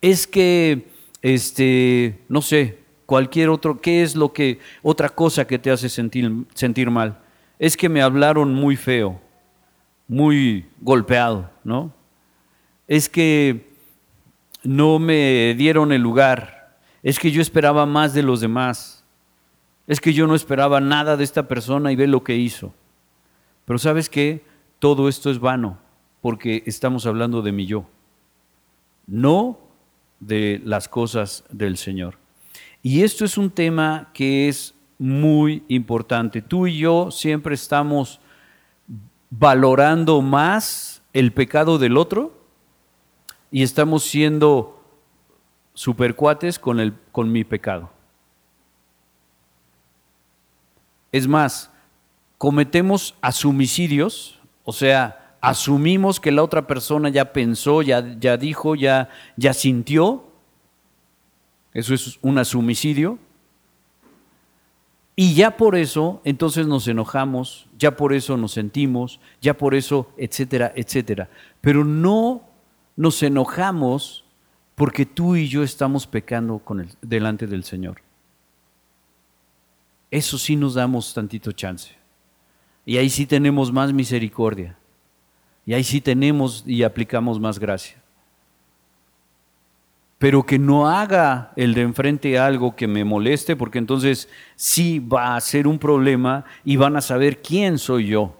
Es 0.00 0.26
que, 0.26 0.88
este, 1.20 2.20
no 2.28 2.40
sé, 2.40 2.78
cualquier 3.06 3.48
otro, 3.48 3.80
¿qué 3.80 4.02
es 4.02 4.14
lo 4.14 4.32
que, 4.32 4.60
otra 4.82 5.08
cosa 5.08 5.46
que 5.46 5.58
te 5.58 5.70
hace 5.70 5.88
sentir, 5.88 6.30
sentir 6.54 6.90
mal? 6.90 7.18
Es 7.58 7.76
que 7.76 7.88
me 7.88 8.02
hablaron 8.02 8.54
muy 8.54 8.76
feo 8.76 9.20
muy 10.08 10.66
golpeado, 10.80 11.50
¿no? 11.64 11.92
Es 12.86 13.08
que 13.08 13.72
no 14.62 14.98
me 14.98 15.54
dieron 15.56 15.92
el 15.92 16.02
lugar, 16.02 16.78
es 17.02 17.18
que 17.18 17.30
yo 17.30 17.42
esperaba 17.42 17.86
más 17.86 18.14
de 18.14 18.22
los 18.22 18.40
demás, 18.40 19.04
es 19.86 20.00
que 20.00 20.12
yo 20.12 20.26
no 20.26 20.34
esperaba 20.34 20.80
nada 20.80 21.16
de 21.16 21.24
esta 21.24 21.46
persona 21.46 21.92
y 21.92 21.96
ve 21.96 22.06
lo 22.06 22.24
que 22.24 22.36
hizo. 22.36 22.74
Pero 23.64 23.78
sabes 23.78 24.08
qué, 24.08 24.44
todo 24.78 25.08
esto 25.08 25.30
es 25.30 25.38
vano, 25.38 25.78
porque 26.20 26.62
estamos 26.66 27.06
hablando 27.06 27.42
de 27.42 27.52
mi 27.52 27.66
yo, 27.66 27.86
no 29.06 29.58
de 30.20 30.60
las 30.64 30.88
cosas 30.88 31.44
del 31.50 31.76
Señor. 31.76 32.18
Y 32.82 33.02
esto 33.02 33.24
es 33.24 33.36
un 33.36 33.50
tema 33.50 34.10
que 34.14 34.48
es 34.48 34.74
muy 34.98 35.64
importante. 35.68 36.42
Tú 36.42 36.66
y 36.66 36.78
yo 36.78 37.10
siempre 37.10 37.54
estamos 37.54 38.20
valorando 39.38 40.22
más 40.22 41.02
el 41.12 41.32
pecado 41.32 41.78
del 41.78 41.96
otro 41.96 42.32
y 43.50 43.62
estamos 43.62 44.04
siendo 44.04 44.82
supercuates 45.74 46.58
con, 46.58 46.80
el, 46.80 46.94
con 47.12 47.30
mi 47.30 47.44
pecado. 47.44 47.90
Es 51.12 51.26
más, 51.26 51.70
cometemos 52.38 53.14
asumicidios, 53.20 54.40
o 54.64 54.72
sea, 54.72 55.36
asumimos 55.40 56.18
que 56.20 56.32
la 56.32 56.42
otra 56.42 56.66
persona 56.66 57.08
ya 57.08 57.32
pensó, 57.32 57.82
ya, 57.82 58.16
ya 58.18 58.36
dijo, 58.36 58.74
ya, 58.74 59.08
ya 59.36 59.54
sintió. 59.54 60.24
Eso 61.72 61.94
es 61.94 62.18
un 62.22 62.38
asumicidio. 62.38 63.18
Y 65.18 65.34
ya 65.34 65.56
por 65.56 65.76
eso, 65.76 66.20
entonces 66.24 66.66
nos 66.66 66.86
enojamos, 66.86 67.66
ya 67.78 67.96
por 67.96 68.12
eso 68.12 68.36
nos 68.36 68.52
sentimos, 68.52 69.18
ya 69.40 69.56
por 69.56 69.74
eso, 69.74 70.12
etcétera, 70.18 70.74
etcétera. 70.76 71.30
Pero 71.62 71.86
no 71.86 72.42
nos 72.96 73.22
enojamos 73.22 74.24
porque 74.74 75.06
tú 75.06 75.34
y 75.34 75.48
yo 75.48 75.62
estamos 75.62 76.06
pecando 76.06 76.58
con 76.58 76.80
el, 76.80 76.90
delante 77.00 77.46
del 77.46 77.64
Señor. 77.64 78.02
eso 80.10 80.38
sí 80.38 80.54
nos 80.54 80.74
damos 80.74 81.14
tantito 81.14 81.50
chance. 81.52 81.94
Y 82.84 82.98
ahí 82.98 83.10
sí 83.10 83.26
tenemos 83.26 83.72
más 83.72 83.92
misericordia. 83.92 84.76
Y 85.64 85.74
ahí 85.74 85.82
sí 85.82 86.00
tenemos 86.00 86.62
y 86.66 86.82
aplicamos 86.84 87.40
más 87.40 87.58
gracia. 87.58 88.00
Pero 90.18 90.44
que 90.44 90.58
no 90.58 90.88
haga 90.88 91.52
el 91.56 91.74
de 91.74 91.82
enfrente 91.82 92.38
algo 92.38 92.74
que 92.74 92.86
me 92.86 93.04
moleste, 93.04 93.54
porque 93.54 93.78
entonces 93.78 94.28
sí 94.54 94.98
va 94.98 95.36
a 95.36 95.40
ser 95.40 95.66
un 95.66 95.78
problema 95.78 96.44
y 96.64 96.76
van 96.76 96.96
a 96.96 97.02
saber 97.02 97.42
quién 97.42 97.78
soy 97.78 98.06
yo. 98.06 98.34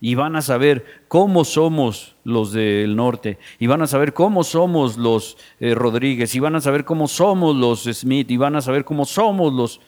Y 0.00 0.14
van 0.14 0.36
a 0.36 0.42
saber 0.42 1.04
cómo 1.08 1.44
somos 1.44 2.16
los 2.24 2.52
del 2.52 2.96
norte. 2.96 3.38
Y 3.58 3.66
van 3.66 3.82
a 3.82 3.86
saber 3.86 4.12
cómo 4.12 4.44
somos 4.44 4.98
los 4.98 5.38
eh, 5.58 5.74
Rodríguez. 5.74 6.34
Y 6.34 6.40
van 6.40 6.54
a 6.54 6.60
saber 6.60 6.84
cómo 6.84 7.08
somos 7.08 7.56
los 7.56 7.84
Smith. 7.84 8.30
Y 8.30 8.36
van 8.36 8.56
a 8.56 8.60
saber 8.60 8.84
cómo 8.84 9.06
somos 9.06 9.52
los... 9.54 9.80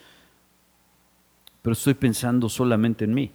Pero 1.60 1.72
estoy 1.72 1.94
pensando 1.94 2.48
solamente 2.48 3.04
en 3.04 3.14
mí. 3.14 3.30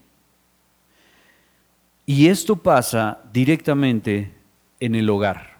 Y 2.05 2.27
esto 2.27 2.55
pasa 2.55 3.21
directamente 3.31 4.33
en 4.79 4.95
el 4.95 5.09
hogar. 5.09 5.52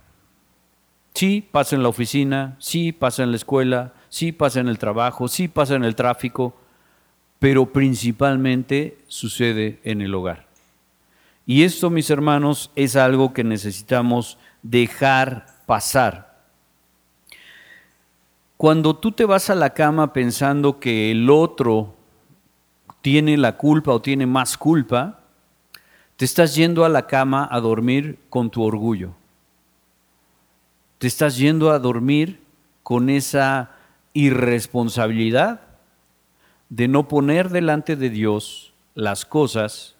Sí, 1.14 1.48
pasa 1.52 1.76
en 1.76 1.84
la 1.84 1.90
oficina, 1.90 2.56
sí, 2.60 2.92
pasa 2.92 3.24
en 3.24 3.32
la 3.32 3.38
escuela, 3.38 3.94
sí, 4.10 4.32
pasa 4.32 4.60
en 4.60 4.68
el 4.68 4.80
trabajo, 4.80 5.28
sí, 5.28 5.48
pasa 5.48 5.76
en 5.76 5.84
el 5.84 5.96
tráfico, 5.96 6.56
pero 7.40 7.72
principalmente 7.72 8.98
sucede 9.08 9.80
en 9.84 10.02
el 10.02 10.16
hogar. 10.16 10.48
Y 11.46 11.64
esto, 11.64 11.90
mis 11.90 12.10
hermanos, 12.10 12.72
es 12.76 12.96
algo 12.96 13.34
que 13.34 13.44
necesitamos 13.44 14.38
dejar 14.64 15.46
pasar. 15.66 16.42
Cuando 18.58 18.96
tú 18.96 19.12
te 19.12 19.26
vas 19.26 19.50
a 19.50 19.56
la 19.56 19.72
cama 19.72 20.14
pensando 20.14 20.80
que 20.80 21.12
el 21.12 21.30
otro 21.30 21.96
tiene 23.02 23.38
la 23.38 23.58
culpa 23.58 23.92
o 23.92 24.02
tiene 24.02 24.26
más 24.26 24.58
culpa, 24.58 25.20
te 26.16 26.26
estás 26.26 26.56
yendo 26.56 26.86
a 26.86 26.90
la 26.90 27.06
cama 27.06 27.48
a 27.52 27.60
dormir 27.60 28.20
con 28.30 28.50
tu 28.50 28.64
orgullo. 28.64 29.14
Te 31.04 31.08
estás 31.08 31.36
yendo 31.36 31.72
a 31.72 31.80
dormir 31.80 32.40
con 32.82 33.10
esa 33.10 33.72
irresponsabilidad 34.14 35.60
de 36.70 36.88
no 36.88 37.10
poner 37.10 37.50
delante 37.50 37.98
de 37.98 38.10
Dios 38.10 38.74
las 38.96 39.26
cosas, 39.26 39.98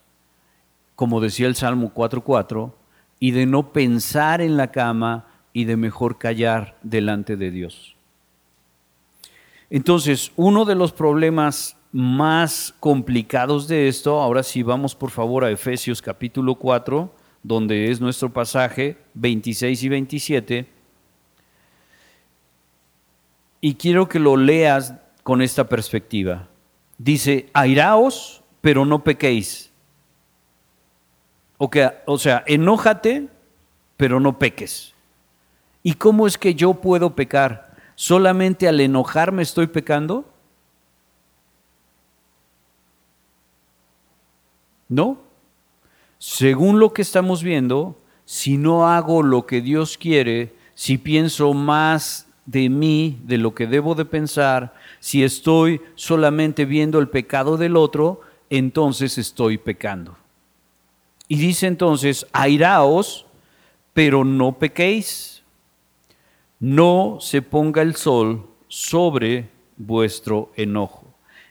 como 0.96 1.20
decía 1.20 1.48
el 1.48 1.58
Salmo 1.58 1.92
4.4, 1.94 2.72
y 3.20 3.32
de 3.32 3.46
no 3.46 3.74
pensar 3.74 4.40
en 4.40 4.56
la 4.56 4.72
cama 4.72 5.28
y 5.52 5.66
de 5.66 5.76
mejor 5.76 6.20
callar 6.20 6.78
delante 6.84 7.36
de 7.36 7.52
Dios. 7.52 7.98
Entonces, 9.70 10.32
uno 10.38 10.64
de 10.64 10.76
los 10.76 10.94
problemas 10.94 11.76
más 11.92 12.74
complicados 12.80 13.68
de 13.68 13.90
esto, 13.90 14.22
ahora 14.22 14.42
sí 14.42 14.64
vamos 14.64 14.96
por 14.96 15.12
favor 15.12 15.44
a 15.44 15.52
Efesios 15.52 16.02
capítulo 16.02 16.56
4, 16.56 17.14
donde 17.44 17.92
es 17.92 18.00
nuestro 18.00 18.32
pasaje 18.32 18.96
26 19.16 19.84
y 19.84 19.90
27. 19.90 20.73
Y 23.66 23.76
quiero 23.76 24.10
que 24.10 24.20
lo 24.20 24.36
leas 24.36 24.94
con 25.24 25.42
esta 25.42 25.70
perspectiva. 25.70 26.50
Dice, 26.98 27.50
airaos, 27.54 28.44
pero 28.60 28.84
no 28.84 29.06
pequéis. 29.06 29.72
O, 31.58 32.18
sea, 32.18 32.44
enójate, 32.46 33.30
pero 33.96 34.20
no 34.20 34.38
peques. 34.38 34.94
¿Y 35.82 35.94
cómo 35.94 36.28
es 36.28 36.38
que 36.38 36.56
yo 36.56 36.74
puedo 36.74 37.16
pecar? 37.16 37.74
¿Solamente 37.96 38.68
al 38.68 38.82
enojarme 38.82 39.44
estoy 39.44 39.68
pecando? 39.68 40.30
No. 44.90 45.20
Según 46.18 46.82
lo 46.82 46.92
que 46.92 47.02
estamos 47.02 47.42
viendo, 47.42 47.98
si 48.26 48.58
no 48.58 48.90
hago 48.90 49.24
lo 49.24 49.46
que 49.46 49.62
Dios 49.62 49.98
quiere, 49.98 50.54
si 50.74 50.98
pienso 50.98 51.54
más 51.54 52.28
de 52.46 52.70
mí, 52.70 53.20
de 53.24 53.38
lo 53.38 53.56
que 53.56 53.68
debo 53.68 53.96
de 53.96 54.06
pensar, 54.06 54.74
si 55.00 55.24
estoy 55.24 55.82
solamente 55.96 56.66
viendo 56.66 57.00
el 57.00 57.10
pecado 57.10 57.58
del 57.58 57.78
otro, 57.78 58.22
entonces 58.50 59.18
estoy 59.18 59.58
pecando. 59.58 60.18
Y 61.28 61.38
dice 61.38 61.68
entonces, 61.68 62.28
airaos, 62.34 63.26
pero 63.94 64.26
no 64.26 64.58
pequéis. 64.60 65.44
No 66.60 67.18
se 67.20 67.42
ponga 67.42 67.82
el 67.82 67.96
sol 67.96 68.46
sobre 68.68 69.50
vuestro 69.78 70.52
enojo. 70.56 71.06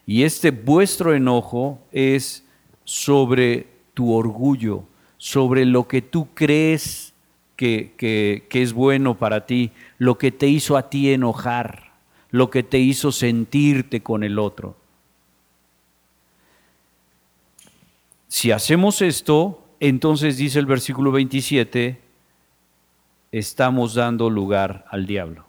Y 0.07 0.24
este 0.24 0.50
vuestro 0.50 1.14
enojo 1.14 1.78
es 1.92 2.44
sobre 2.85 3.68
tu 3.94 4.12
orgullo, 4.12 4.85
sobre 5.16 5.64
lo 5.64 5.87
que 5.87 6.02
tú 6.02 6.28
crees 6.35 7.12
que, 7.57 7.93
que, 7.97 8.62
es 8.62 8.73
bueno 8.73 9.17
para 9.19 9.47
ti, 9.47 9.71
lo 9.99 10.19
que 10.19 10.33
te 10.33 10.49
hizo 10.49 10.77
a 10.77 10.91
ti 10.91 11.12
enojar, 11.12 11.93
lo 12.31 12.51
que 12.51 12.62
te 12.62 12.79
hizo 12.79 13.12
sentirte 13.12 14.03
con 14.03 14.25
el 14.25 14.38
otro. 14.38 14.77
Si 18.29 18.51
hacemos 18.51 19.03
esto, 19.03 19.62
entonces 19.79 20.37
dice 20.37 20.59
el 20.59 20.67
versículo 20.67 21.12
27, 21.12 22.01
estamos 23.31 23.95
dando 23.95 24.31
lugar 24.31 24.85
al 24.91 25.07
diablo. 25.07 25.45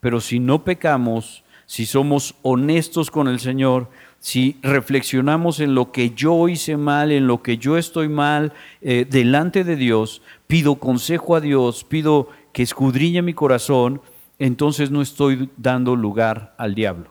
Pero 0.00 0.20
si 0.20 0.38
no 0.38 0.64
pecamos, 0.64 1.44
si 1.66 1.86
somos 1.86 2.34
honestos 2.42 3.10
con 3.10 3.28
el 3.28 3.38
Señor, 3.38 3.90
si 4.18 4.58
reflexionamos 4.62 5.60
en 5.60 5.74
lo 5.74 5.92
que 5.92 6.10
yo 6.10 6.48
hice 6.48 6.76
mal, 6.76 7.12
en 7.12 7.26
lo 7.26 7.42
que 7.42 7.58
yo 7.58 7.78
estoy 7.78 8.08
mal 8.08 8.52
eh, 8.82 9.06
delante 9.08 9.64
de 9.64 9.76
Dios, 9.76 10.22
pido 10.50 10.74
consejo 10.74 11.36
a 11.36 11.40
Dios, 11.40 11.84
pido 11.84 12.28
que 12.52 12.64
escudriñe 12.64 13.22
mi 13.22 13.34
corazón, 13.34 14.02
entonces 14.40 14.90
no 14.90 15.00
estoy 15.00 15.48
dando 15.56 15.94
lugar 15.94 16.56
al 16.58 16.74
diablo. 16.74 17.10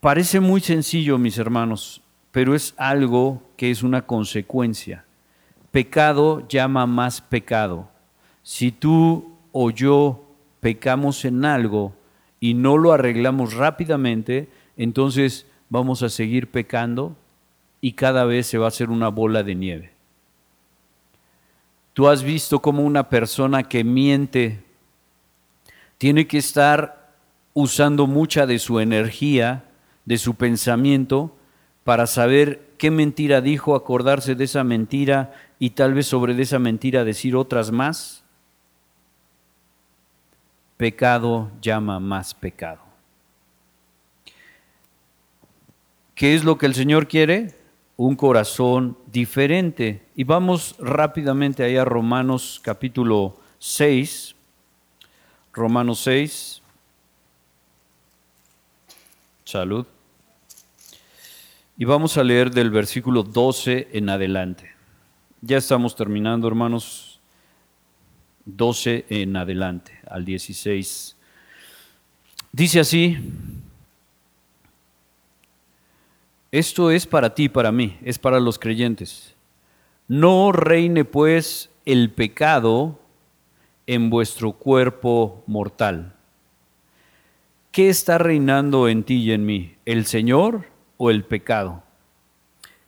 Parece 0.00 0.40
muy 0.40 0.62
sencillo, 0.62 1.18
mis 1.18 1.36
hermanos, 1.36 2.00
pero 2.30 2.54
es 2.54 2.72
algo 2.78 3.42
que 3.58 3.70
es 3.70 3.82
una 3.82 4.06
consecuencia. 4.06 5.04
Pecado 5.70 6.48
llama 6.48 6.86
más 6.86 7.20
pecado. 7.20 7.90
Si 8.42 8.72
tú 8.72 9.36
o 9.52 9.70
yo 9.70 10.24
pecamos 10.60 11.26
en 11.26 11.44
algo, 11.44 11.92
y 12.40 12.54
no 12.54 12.78
lo 12.78 12.92
arreglamos 12.92 13.52
rápidamente, 13.52 14.48
entonces 14.78 15.46
vamos 15.68 16.02
a 16.02 16.08
seguir 16.08 16.50
pecando 16.50 17.16
y 17.82 17.92
cada 17.92 18.24
vez 18.24 18.46
se 18.46 18.56
va 18.56 18.66
a 18.66 18.68
hacer 18.68 18.88
una 18.88 19.08
bola 19.08 19.42
de 19.42 19.56
nieve. 19.56 19.92
Tú 21.92 22.08
has 22.08 22.22
visto 22.22 22.60
cómo 22.60 22.82
una 22.82 23.10
persona 23.10 23.64
que 23.64 23.84
miente 23.84 24.62
tiene 25.98 26.26
que 26.26 26.38
estar 26.38 27.12
usando 27.52 28.06
mucha 28.06 28.46
de 28.46 28.58
su 28.60 28.80
energía, 28.80 29.64
de 30.04 30.16
su 30.16 30.36
pensamiento, 30.36 31.36
para 31.84 32.06
saber 32.06 32.70
qué 32.78 32.90
mentira 32.92 33.40
dijo, 33.40 33.74
acordarse 33.74 34.36
de 34.36 34.44
esa 34.44 34.62
mentira 34.62 35.34
y 35.58 35.70
tal 35.70 35.92
vez 35.92 36.06
sobre 36.06 36.40
esa 36.40 36.60
mentira 36.60 37.04
decir 37.04 37.34
otras 37.34 37.72
más 37.72 38.24
pecado 40.76 41.50
llama 41.60 41.98
más 41.98 42.32
pecado. 42.32 42.80
¿Qué 46.14 46.34
es 46.34 46.44
lo 46.44 46.58
que 46.58 46.66
el 46.66 46.74
Señor 46.74 47.08
quiere? 47.08 47.61
Un 48.04 48.16
corazón 48.16 48.98
diferente. 49.12 50.02
Y 50.16 50.24
vamos 50.24 50.74
rápidamente 50.80 51.62
ahí 51.62 51.76
a 51.76 51.84
Romanos 51.84 52.60
capítulo 52.60 53.38
6. 53.60 54.34
Romanos 55.52 56.00
6. 56.00 56.62
Salud. 59.44 59.86
Y 61.78 61.84
vamos 61.84 62.16
a 62.16 62.24
leer 62.24 62.50
del 62.50 62.72
versículo 62.72 63.22
12 63.22 63.90
en 63.92 64.08
adelante. 64.08 64.72
Ya 65.40 65.58
estamos 65.58 65.94
terminando, 65.94 66.48
hermanos. 66.48 67.20
12 68.46 69.06
en 69.10 69.36
adelante, 69.36 70.00
al 70.10 70.24
16. 70.24 71.16
Dice 72.50 72.80
así, 72.80 73.16
esto 76.52 76.90
es 76.90 77.06
para 77.06 77.34
ti, 77.34 77.48
para 77.48 77.72
mí, 77.72 77.98
es 78.02 78.18
para 78.18 78.38
los 78.38 78.58
creyentes. 78.58 79.34
No 80.06 80.52
reine 80.52 81.06
pues 81.06 81.70
el 81.86 82.10
pecado 82.10 82.98
en 83.86 84.10
vuestro 84.10 84.52
cuerpo 84.52 85.42
mortal. 85.46 86.14
¿Qué 87.70 87.88
está 87.88 88.18
reinando 88.18 88.86
en 88.86 89.02
ti 89.02 89.14
y 89.14 89.32
en 89.32 89.46
mí? 89.46 89.76
¿El 89.86 90.04
Señor 90.04 90.66
o 90.98 91.10
el 91.10 91.24
pecado? 91.24 91.82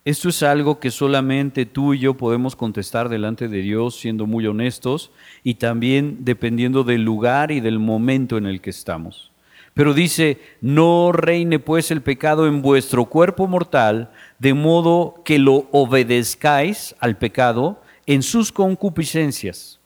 Esto 0.05 0.29
es 0.29 0.43
algo 0.43 0.79
que 0.79 0.91
solamente 0.91 1.65
tú 1.65 1.95
y 1.95 1.99
yo 1.99 2.13
podemos 2.13 2.55
contestar 2.55 3.09
delante 3.09 3.47
de 3.47 3.63
Dios 3.63 3.95
siendo 3.95 4.27
muy 4.27 4.45
honestos 4.45 5.11
y 5.43 5.55
también 5.55 6.17
dependiendo 6.19 6.83
del 6.83 7.01
lugar 7.01 7.49
y 7.49 7.61
del 7.61 7.79
momento 7.79 8.37
en 8.37 8.45
el 8.45 8.61
que 8.61 8.69
estamos. 8.69 9.31
Pero 9.75 9.93
dice, 9.93 10.39
no 10.61 11.11
reine 11.11 11.59
pues 11.59 11.91
el 11.91 12.01
pecado 12.01 12.47
en 12.47 12.61
vuestro 12.61 13.05
cuerpo 13.05 13.45
mortal, 13.45 14.09
de 14.39 14.53
modo 14.53 15.21
que 15.25 15.37
lo 15.37 15.67
obedezcáis 15.73 16.95
al 17.01 17.17
pecado 17.17 17.81
en 18.05 18.23
sus 18.23 18.53
concupiscencias, 18.53 19.81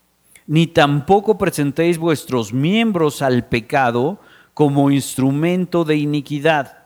ni 0.46 0.68
tampoco 0.68 1.40
presentéis 1.40 1.98
vuestros 1.98 2.54
miembros 2.54 3.24
al 3.24 3.48
pecado 3.48 4.20
como 4.54 4.92
instrumento 4.92 5.84
de 5.84 5.96
iniquidad. 5.96 6.84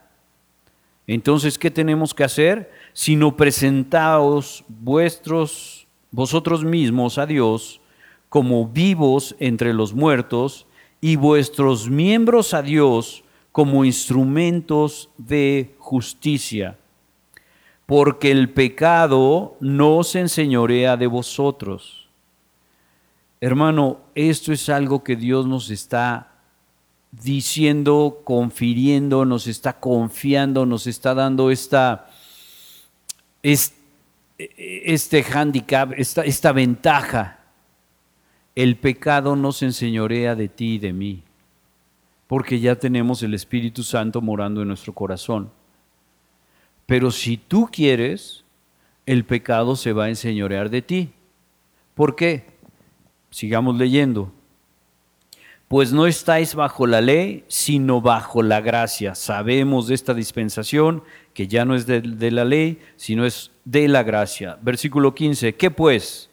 Entonces, 1.05 1.59
¿qué 1.59 1.69
tenemos 1.69 2.13
que 2.13 2.23
hacer? 2.23 2.71
Sino 2.93 3.35
presentaos 3.35 4.63
vuestros, 4.69 5.87
vosotros 6.09 6.63
mismos 6.63 7.17
a 7.17 7.25
Dios 7.25 7.81
como 8.29 8.65
vivos 8.65 9.35
entre 9.39 9.73
los 9.73 9.93
muertos 9.93 10.67
y 11.03 11.17
vuestros 11.17 11.89
miembros 11.89 12.53
a 12.53 12.61
Dios 12.61 13.25
como 13.51 13.83
instrumentos 13.83 15.09
de 15.17 15.75
justicia. 15.77 16.77
Porque 17.85 18.31
el 18.31 18.49
pecado 18.53 19.57
no 19.59 20.05
se 20.05 20.21
enseñorea 20.21 20.95
de 20.95 21.07
vosotros. 21.07 22.07
Hermano, 23.41 23.99
esto 24.15 24.53
es 24.53 24.69
algo 24.69 25.03
que 25.03 25.17
Dios 25.17 25.45
nos 25.45 25.71
está 25.71 26.31
diciendo, 27.11 28.21
confiriendo, 28.23 29.25
nos 29.25 29.47
está 29.47 29.81
confiando, 29.81 30.65
nos 30.65 30.87
está 30.87 31.13
dando 31.13 31.51
esta, 31.51 32.07
este, 34.37 35.25
handicap, 35.33 35.91
esta, 35.97 36.21
esta 36.23 36.53
ventaja. 36.53 37.42
El 38.55 38.77
pecado 38.77 39.35
no 39.35 39.51
se 39.51 39.65
enseñorea 39.65 40.35
de 40.35 40.47
ti 40.47 40.75
y 40.75 40.79
de 40.79 40.93
mí, 40.93 41.23
porque 42.27 42.59
ya 42.59 42.75
tenemos 42.75 43.23
el 43.23 43.33
Espíritu 43.33 43.83
Santo 43.83 44.21
morando 44.21 44.61
en 44.61 44.67
nuestro 44.67 44.93
corazón. 44.93 45.51
Pero 46.85 47.11
si 47.11 47.37
tú 47.37 47.69
quieres, 47.71 48.43
el 49.05 49.25
pecado 49.25 49.75
se 49.75 49.93
va 49.93 50.05
a 50.05 50.09
enseñorear 50.09 50.69
de 50.69 50.81
ti. 50.81 51.13
¿Por 51.95 52.15
qué? 52.15 52.45
Sigamos 53.29 53.77
leyendo 53.77 54.31
pues 55.73 55.91
no 55.91 56.05
estáis 56.05 56.53
bajo 56.53 56.85
la 56.85 57.01
ley, 57.01 57.45
sino 57.47 57.99
bajo 57.99 58.43
la 58.43 58.61
gracia. 58.61 59.15
Sabemos 59.15 59.87
de 59.87 59.95
esta 59.95 60.13
dispensación 60.13 61.03
que 61.33 61.47
ya 61.47 61.65
no 61.65 61.73
es 61.73 61.87
de, 61.87 62.29
la 62.29 62.45
ley, 62.45 62.79
sino 62.95 63.25
es 63.25 63.49
de 63.65 63.87
la 63.87 64.03
gracia. 64.03 64.59
Versículo 64.61 65.15
15, 65.15 65.55
¿qué 65.55 65.71
pues? 65.71 66.29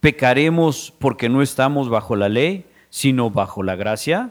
¿Pecaremos 0.00 0.92
porque 0.98 1.28
no 1.28 1.42
estamos 1.42 1.88
bajo 1.88 2.16
la 2.16 2.28
ley, 2.28 2.66
sino 2.90 3.30
bajo 3.30 3.62
la 3.62 3.76
gracia? 3.76 4.30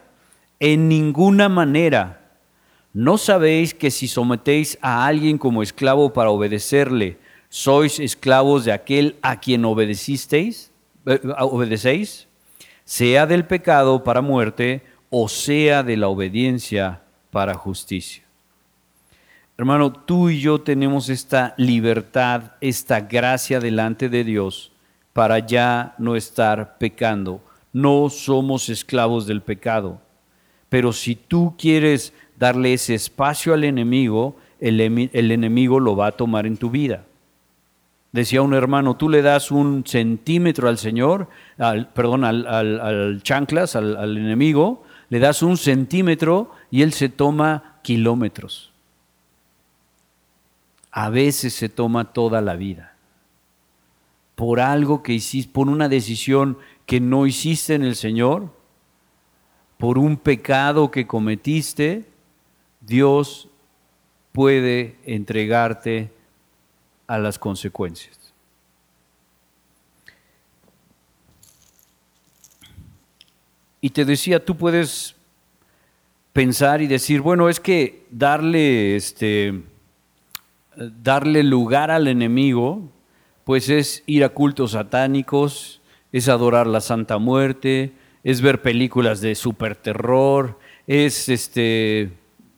En 0.60 0.88
ninguna 0.88 1.50
manera. 1.50 2.32
¿No 2.94 3.18
sabéis 3.18 3.74
que 3.74 3.92
si 3.92 4.08
sometéis 4.08 4.78
a 4.82 5.06
alguien 5.06 5.38
como 5.38 5.62
esclavo 5.62 6.14
para 6.14 6.32
obedecerle, 6.32 7.18
sois 7.50 8.00
esclavos 8.00 8.66
de 8.66 8.72
aquel 8.72 9.18
a 9.22 9.40
quien 9.40 9.66
obedecisteis? 9.66 10.72
Eh, 11.06 11.20
¿Obedecéis? 11.40 12.28
sea 12.88 13.26
del 13.26 13.46
pecado 13.46 14.02
para 14.06 14.22
muerte 14.22 14.82
o 15.10 15.28
sea 15.28 15.84
de 15.84 15.98
la 15.98 16.08
obediencia 16.08 17.02
para 17.32 17.54
justicia. 17.54 18.24
Hermano, 19.58 19.92
tú 19.92 20.30
y 20.30 20.40
yo 20.40 20.62
tenemos 20.62 21.10
esta 21.10 21.54
libertad, 21.58 22.54
esta 22.62 23.02
gracia 23.02 23.60
delante 23.60 24.08
de 24.08 24.24
Dios 24.24 24.72
para 25.18 25.40
ya 25.40 25.96
no 25.98 26.16
estar 26.16 26.78
pecando. 26.78 27.42
No 27.74 28.08
somos 28.08 28.70
esclavos 28.70 29.26
del 29.26 29.42
pecado. 29.42 30.00
Pero 30.70 30.94
si 30.94 31.16
tú 31.16 31.56
quieres 31.58 32.14
darle 32.38 32.74
ese 32.74 32.94
espacio 32.94 33.56
al 33.56 33.64
enemigo, 33.64 34.36
el, 34.60 34.80
enemigo 34.80 35.80
lo 35.80 35.96
va 35.96 36.06
a 36.06 36.12
tomar 36.12 36.46
en 36.46 36.56
tu 36.56 36.70
vida. 36.70 37.04
Decía 38.12 38.44
un 38.44 38.54
hermano, 38.54 38.96
tú 38.96 39.10
le 39.10 39.24
das 39.24 39.50
un 39.50 39.84
centímetro 39.88 40.70
al 40.70 40.78
Señor, 40.78 41.30
al, 41.58 41.90
perdón, 41.90 42.24
al, 42.24 43.20
chanclas, 43.24 43.76
al, 43.76 43.98
al 43.98 44.20
enemigo, 44.20 44.84
le 45.10 45.18
das 45.18 45.42
un 45.42 45.58
centímetro 45.58 46.52
y 46.70 46.84
él 46.84 46.94
se 46.94 47.10
toma 47.10 47.80
kilómetros. 47.82 48.72
A 50.92 51.10
veces 51.10 51.56
se 51.56 51.70
toma 51.70 52.14
toda 52.14 52.40
la 52.40 52.56
vida. 52.56 52.97
Por 54.38 54.60
algo 54.60 55.02
que 55.02 55.14
hiciste, 55.14 55.52
por 55.52 55.68
una 55.68 55.90
decisión 55.90 56.60
que 56.86 57.00
no 57.00 57.26
hiciste 57.26 57.74
en 57.74 57.82
el 57.82 57.96
Señor, 57.96 58.54
por 59.80 59.98
un 59.98 60.16
pecado 60.16 60.92
que 60.92 61.08
cometiste, 61.08 62.06
Dios 62.80 63.50
puede 64.34 65.00
entregarte 65.06 66.12
a 67.08 67.18
las 67.18 67.40
consecuencias. 67.40 68.18
Y 73.82 73.90
te 73.90 74.06
decía, 74.06 74.46
tú 74.46 74.56
puedes 74.56 75.16
pensar 76.32 76.84
y 76.84 76.86
decir, 76.86 77.22
bueno, 77.22 77.50
es 77.50 77.60
que 77.60 78.06
darle, 78.12 78.96
este, 78.96 79.64
darle 80.76 81.42
lugar 81.42 81.90
al 81.90 82.08
enemigo, 82.08 82.92
pues 83.48 83.70
es 83.70 84.04
ir 84.08 84.26
a 84.26 84.30
cultos 84.30 84.72
satánicos, 84.72 85.80
es 86.12 86.28
adorar 86.28 86.68
la 86.68 86.82
Santa 86.82 87.18
Muerte, 87.18 87.94
es 88.26 88.42
ver 88.42 88.62
películas 88.62 89.22
de 89.22 89.36
super 89.36 89.78
terror, 89.78 90.60
es 90.86 91.30
este, 91.30 92.12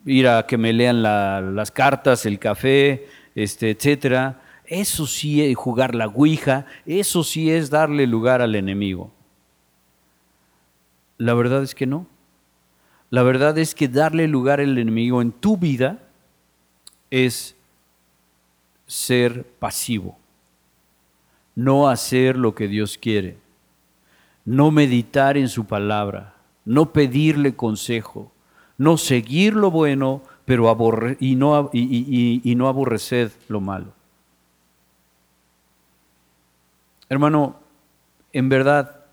ir 0.04 0.26
a 0.26 0.48
que 0.48 0.58
me 0.58 0.72
lean 0.72 1.00
las 1.00 1.70
cartas, 1.70 2.26
el 2.26 2.40
café, 2.40 3.06
este, 3.36 3.70
etcétera. 3.70 4.42
Eso 4.66 5.06
sí 5.06 5.44
es 5.44 5.56
jugar 5.56 5.94
la 5.94 6.08
Ouija, 6.08 6.66
eso 6.86 7.22
sí 7.22 7.52
es 7.52 7.70
darle 7.70 8.08
lugar 8.08 8.42
al 8.42 8.56
enemigo. 8.56 9.12
La 11.18 11.34
verdad 11.34 11.62
es 11.62 11.76
que 11.76 11.86
no. 11.86 12.08
La 13.10 13.22
verdad 13.22 13.56
es 13.58 13.76
que 13.76 13.86
darle 13.86 14.26
lugar 14.26 14.58
al 14.58 14.76
enemigo 14.76 15.22
en 15.22 15.30
tu 15.30 15.56
vida 15.56 16.00
es 17.10 17.54
ser 18.88 19.44
pasivo, 19.60 20.18
no 21.60 21.90
hacer 21.90 22.38
lo 22.38 22.54
que 22.54 22.68
Dios 22.68 22.96
quiere, 22.96 23.36
no 24.46 24.70
meditar 24.70 25.36
en 25.36 25.48
su 25.48 25.66
palabra, 25.66 26.34
no 26.64 26.90
pedirle 26.92 27.54
consejo, 27.54 28.32
no 28.78 28.96
seguir 28.96 29.54
lo 29.54 29.70
bueno, 29.70 30.22
pero 30.46 30.74
y, 31.20 31.36
no, 31.36 31.68
y, 31.74 32.54
no 32.56 32.66
aborrecer 32.66 33.30
lo 33.48 33.60
malo. 33.60 33.92
Hermano, 37.10 37.56
en 38.32 38.48
verdad, 38.48 39.04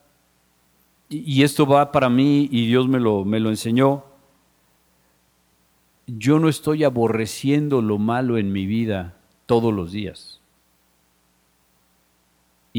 y 1.10 1.44
esto 1.44 1.66
va 1.66 1.92
para 1.92 2.10
mí 2.10 2.48
y 2.50 2.68
Dios 2.68 2.88
me 2.88 3.02
lo, 3.02 3.26
me 3.26 3.42
lo 3.42 3.50
enseñó, 3.50 4.06
yo 6.06 6.40
no 6.40 6.48
estoy 6.48 6.86
aborreciendo 6.86 7.82
lo 7.82 7.98
malo 7.98 8.38
en 8.38 8.54
mi 8.54 8.66
vida 8.66 9.18
todos 9.46 9.74
los 9.74 9.92
días. 9.92 10.37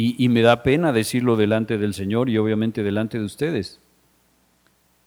Y, 0.00 0.28
me 0.28 0.42
da 0.42 0.62
pena 0.62 0.92
decirlo 0.92 1.34
delante 1.34 1.76
del 1.76 1.92
Señor 1.92 2.30
y 2.30 2.38
obviamente 2.38 2.84
delante 2.84 3.18
de 3.18 3.24
ustedes, 3.24 3.80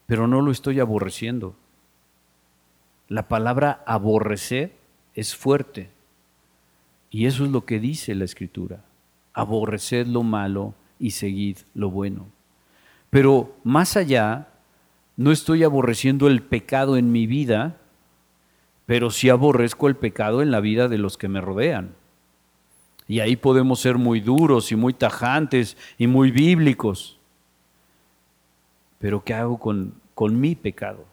pero 0.06 0.28
no 0.28 0.42
lo 0.42 0.52
estoy 0.52 0.82
aborreciendo. 0.82 1.56
La 3.08 3.30
palabra 3.30 3.84
aborrecer 3.86 4.74
es 5.16 5.34
fuerte. 5.34 5.92
Y 7.10 7.26
eso 7.26 7.46
es 7.46 7.52
lo 7.52 7.64
que 7.64 7.80
dice 7.80 8.16
la 8.16 8.26
Escritura. 8.26 8.84
Aborreced 9.32 10.08
lo 10.08 10.24
malo 10.24 10.74
y 11.00 11.12
seguid 11.12 11.60
lo 11.74 11.90
bueno. 11.90 12.28
Pero 13.10 13.56
más 13.64 13.96
allá, 13.96 14.50
no 15.16 15.32
estoy 15.32 15.64
aborreciendo 15.64 16.28
el 16.28 16.42
pecado 16.42 16.98
en 16.98 17.14
mi 17.14 17.28
vida, 17.28 17.78
pero 18.86 19.10
sí 19.10 19.30
aborrezco 19.30 19.88
el 19.88 19.96
pecado 19.96 20.42
en 20.42 20.52
la 20.52 20.60
vida 20.60 20.90
de 20.90 20.98
los 20.98 21.18
que 21.18 21.30
me 21.30 21.40
rodean. 21.40 21.96
Y 23.08 23.20
ahí 23.20 23.36
podemos 23.36 23.80
ser 23.80 23.98
muy 23.98 24.20
duros 24.20 24.72
y 24.72 24.76
muy 24.76 24.94
tajantes 24.94 25.76
y 25.98 26.08
muy 26.08 26.32
bíblicos. 26.32 27.20
Pero 29.00 29.24
¿qué 29.24 29.34
hago 29.34 29.58
con, 29.58 29.94
con 30.14 30.40
mi 30.40 30.56
pecado? 30.56 31.06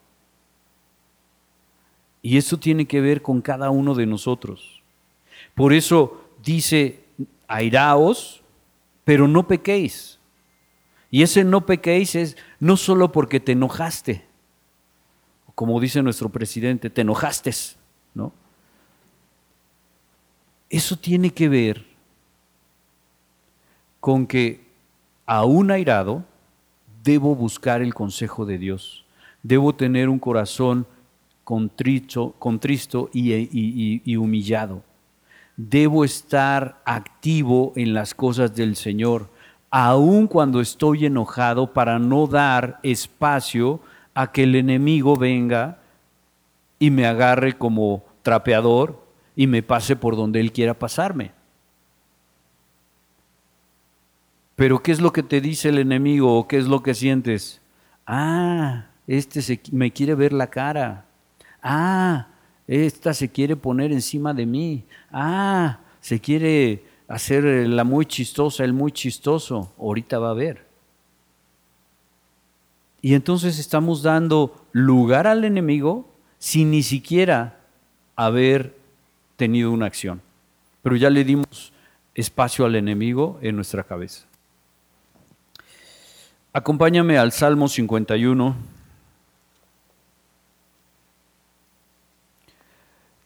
Y 2.22 2.36
eso 2.36 2.58
tiene 2.58 2.86
que 2.86 3.00
ver 3.00 3.22
con 3.22 3.40
cada 3.40 3.70
uno 3.70 3.94
de 3.94 4.06
nosotros. 4.06 4.82
Por 5.54 5.72
eso 5.72 6.24
dice, 6.44 7.04
airaos, 7.46 8.42
pero 9.04 9.26
no 9.26 9.48
pequéis. 9.48 10.18
Y 11.10 11.22
ese 11.22 11.44
no 11.44 11.64
pequéis 11.64 12.14
es 12.14 12.36
no 12.60 12.76
solo 12.76 13.12
porque 13.12 13.40
te 13.40 13.52
enojaste, 13.52 14.26
como 15.54 15.80
dice 15.80 16.02
nuestro 16.02 16.28
presidente, 16.28 16.90
te 16.90 17.00
enojaste, 17.00 17.50
¿no? 18.14 18.32
Eso 20.70 20.96
tiene 20.96 21.30
que 21.30 21.48
ver 21.48 21.86
con 24.00 24.26
que 24.26 24.66
aún 25.24 25.70
airado 25.70 26.24
debo 27.02 27.34
buscar 27.34 27.80
el 27.80 27.94
consejo 27.94 28.44
de 28.44 28.58
Dios, 28.58 29.04
debo 29.42 29.74
tener 29.74 30.08
un 30.08 30.18
corazón 30.18 30.86
contrito, 31.44 32.34
contristo 32.38 33.08
y, 33.12 34.02
y 34.04 34.16
humillado. 34.16 34.82
Debo 35.56 36.04
estar 36.04 36.80
activo 36.84 37.72
en 37.74 37.94
las 37.94 38.14
cosas 38.14 38.54
del 38.54 38.76
Señor, 38.76 39.30
aun 39.70 40.26
cuando 40.26 40.60
estoy 40.60 41.06
enojado, 41.06 41.72
para 41.72 41.98
no 41.98 42.26
dar 42.26 42.78
espacio 42.82 43.80
a 44.12 44.30
que 44.30 44.42
el 44.42 44.54
enemigo 44.54 45.16
venga 45.16 45.78
y 46.78 46.90
me 46.90 47.06
agarre 47.06 47.56
como 47.56 48.04
trapeador 48.22 49.07
y 49.38 49.46
me 49.46 49.62
pase 49.62 49.94
por 49.94 50.16
donde 50.16 50.40
él 50.40 50.50
quiera 50.50 50.76
pasarme. 50.76 51.30
Pero 54.56 54.82
¿qué 54.82 54.90
es 54.90 55.00
lo 55.00 55.12
que 55.12 55.22
te 55.22 55.40
dice 55.40 55.68
el 55.68 55.78
enemigo 55.78 56.36
o 56.36 56.48
qué 56.48 56.56
es 56.56 56.66
lo 56.66 56.82
que 56.82 56.92
sientes? 56.92 57.60
Ah, 58.04 58.86
este 59.06 59.40
se, 59.40 59.60
me 59.70 59.92
quiere 59.92 60.16
ver 60.16 60.32
la 60.32 60.48
cara. 60.50 61.06
Ah, 61.62 62.26
esta 62.66 63.14
se 63.14 63.30
quiere 63.30 63.54
poner 63.54 63.92
encima 63.92 64.34
de 64.34 64.44
mí. 64.44 64.84
Ah, 65.12 65.82
se 66.00 66.18
quiere 66.18 66.82
hacer 67.06 67.44
la 67.44 67.84
muy 67.84 68.06
chistosa, 68.06 68.64
el 68.64 68.72
muy 68.72 68.90
chistoso. 68.90 69.72
Ahorita 69.78 70.18
va 70.18 70.30
a 70.30 70.34
ver. 70.34 70.66
Y 73.02 73.14
entonces 73.14 73.60
estamos 73.60 74.02
dando 74.02 74.66
lugar 74.72 75.28
al 75.28 75.44
enemigo 75.44 76.12
sin 76.38 76.72
ni 76.72 76.82
siquiera 76.82 77.60
haber 78.16 78.77
tenido 79.38 79.70
una 79.70 79.86
acción. 79.86 80.20
Pero 80.82 80.96
ya 80.96 81.08
le 81.08 81.24
dimos 81.24 81.72
espacio 82.14 82.66
al 82.66 82.74
enemigo 82.74 83.38
en 83.40 83.56
nuestra 83.56 83.84
cabeza. 83.84 84.26
Acompáñame 86.52 87.16
al 87.16 87.30
Salmo 87.30 87.68
51. 87.68 88.56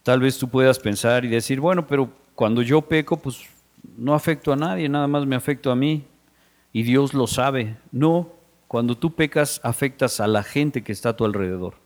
Tal 0.03 0.21
vez 0.21 0.37
tú 0.39 0.49
puedas 0.49 0.79
pensar 0.79 1.25
y 1.25 1.29
decir, 1.29 1.61
bueno, 1.61 1.87
pero 1.87 2.11
cuando 2.35 2.61
yo 2.61 2.83
peco, 2.83 3.17
pues 3.17 3.49
no 3.97 4.15
afecto 4.15 4.53
a 4.53 4.57
nadie, 4.57 4.89
nada 4.89 5.07
más 5.07 5.25
me 5.25 5.35
afecto 5.35 5.71
a 5.71 5.77
mí. 5.77 6.05
Y 6.75 6.83
Dios 6.83 7.15
lo 7.15 7.27
sabe. 7.27 7.77
No, 7.91 8.33
cuando 8.69 8.99
tú 8.99 9.15
pecas, 9.15 9.61
afectas 9.63 10.21
a 10.21 10.27
la 10.27 10.43
gente 10.43 10.83
que 10.83 10.93
está 10.93 11.11
a 11.11 11.17
tu 11.17 11.25
alrededor. 11.25 11.82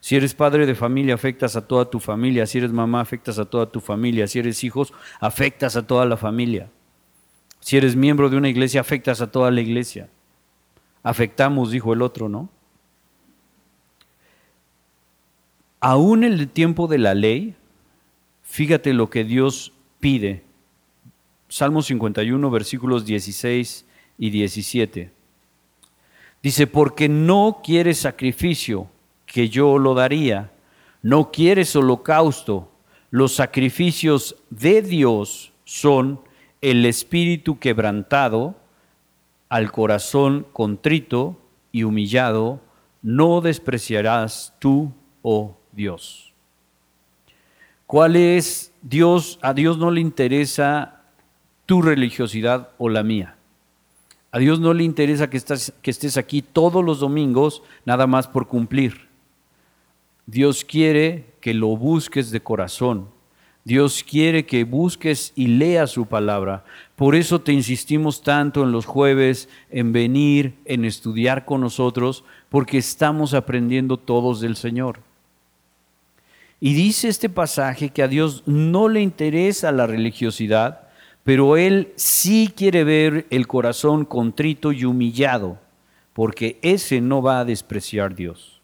Si 0.00 0.16
eres 0.16 0.34
padre 0.34 0.66
de 0.66 0.74
familia, 0.74 1.14
afectas 1.14 1.56
a 1.56 1.66
toda 1.66 1.90
tu 1.90 2.00
familia. 2.00 2.46
Si 2.46 2.58
eres 2.58 2.72
mamá, 2.72 3.00
afectas 3.00 3.38
a 3.38 3.44
toda 3.44 3.66
tu 3.66 3.80
familia. 3.80 4.26
Si 4.26 4.38
eres 4.38 4.62
hijos, 4.64 4.92
afectas 5.20 5.76
a 5.76 5.86
toda 5.86 6.04
la 6.04 6.16
familia. 6.16 6.70
Si 7.60 7.76
eres 7.76 7.96
miembro 7.96 8.30
de 8.30 8.36
una 8.36 8.48
iglesia, 8.48 8.80
afectas 8.80 9.20
a 9.20 9.30
toda 9.30 9.50
la 9.50 9.60
iglesia 9.60 10.08
afectamos, 11.06 11.70
dijo 11.70 11.92
el 11.92 12.02
otro, 12.02 12.28
¿no? 12.28 12.48
Aún 15.78 16.24
en 16.24 16.32
el 16.32 16.48
tiempo 16.48 16.88
de 16.88 16.98
la 16.98 17.14
ley, 17.14 17.54
fíjate 18.42 18.92
lo 18.92 19.08
que 19.08 19.22
Dios 19.22 19.72
pide. 20.00 20.42
Salmo 21.48 21.82
51, 21.82 22.50
versículos 22.50 23.06
16 23.06 23.86
y 24.18 24.30
17. 24.30 25.12
Dice, 26.42 26.66
porque 26.66 27.08
no 27.08 27.60
quieres 27.62 27.98
sacrificio, 27.98 28.90
que 29.36 29.50
yo 29.50 29.78
lo 29.78 29.92
daría. 29.92 30.50
No 31.02 31.30
quieres 31.30 31.76
holocausto. 31.76 32.70
Los 33.10 33.34
sacrificios 33.34 34.34
de 34.48 34.80
Dios 34.80 35.52
son 35.66 36.22
el 36.62 36.86
espíritu 36.86 37.58
quebrantado 37.58 38.54
al 39.50 39.70
corazón 39.72 40.46
contrito 40.54 41.36
y 41.70 41.82
humillado, 41.82 42.62
no 43.02 43.42
despreciarás 43.42 44.54
tú, 44.58 44.94
oh 45.20 45.58
Dios. 45.70 46.32
¿Cuál 47.84 48.16
es 48.16 48.72
Dios? 48.80 49.38
A 49.42 49.52
Dios 49.52 49.76
no 49.76 49.90
le 49.90 50.00
interesa 50.00 51.02
tu 51.66 51.82
religiosidad 51.82 52.70
o 52.78 52.88
la 52.88 53.02
mía. 53.02 53.36
A 54.30 54.38
Dios 54.38 54.60
no 54.60 54.72
le 54.72 54.82
interesa 54.82 55.28
que, 55.28 55.38
que 55.82 55.90
estés 55.90 56.16
aquí 56.16 56.40
todos 56.40 56.82
los 56.82 57.00
domingos 57.00 57.62
nada 57.84 58.06
más 58.06 58.28
por 58.28 58.48
cumplir. 58.48 59.05
Dios 60.26 60.64
quiere 60.64 61.26
que 61.40 61.54
lo 61.54 61.68
busques 61.76 62.30
de 62.30 62.40
corazón, 62.40 63.08
Dios 63.66 64.04
quiere 64.08 64.46
que 64.46 64.62
busques 64.62 65.32
y 65.34 65.48
leas 65.48 65.90
su 65.90 66.06
palabra. 66.06 66.64
Por 66.94 67.16
eso 67.16 67.40
te 67.40 67.52
insistimos 67.52 68.22
tanto 68.22 68.62
en 68.62 68.70
los 68.70 68.86
jueves, 68.86 69.48
en 69.70 69.92
venir, 69.92 70.54
en 70.66 70.84
estudiar 70.84 71.44
con 71.44 71.62
nosotros, 71.62 72.22
porque 72.48 72.78
estamos 72.78 73.34
aprendiendo 73.34 73.96
todos 73.96 74.40
del 74.40 74.54
Señor. 74.54 75.00
Y 76.60 76.74
dice 76.74 77.08
este 77.08 77.28
pasaje 77.28 77.90
que 77.90 78.04
a 78.04 78.08
Dios 78.08 78.44
no 78.46 78.88
le 78.88 79.00
interesa 79.00 79.72
la 79.72 79.88
religiosidad, 79.88 80.88
pero 81.24 81.56
Él 81.56 81.92
sí 81.96 82.52
quiere 82.56 82.84
ver 82.84 83.26
el 83.30 83.48
corazón 83.48 84.04
contrito 84.04 84.70
y 84.70 84.84
humillado, 84.84 85.58
porque 86.12 86.60
ese 86.62 87.00
no 87.00 87.20
va 87.20 87.40
a 87.40 87.44
despreciar 87.44 88.14
Dios. 88.14 88.55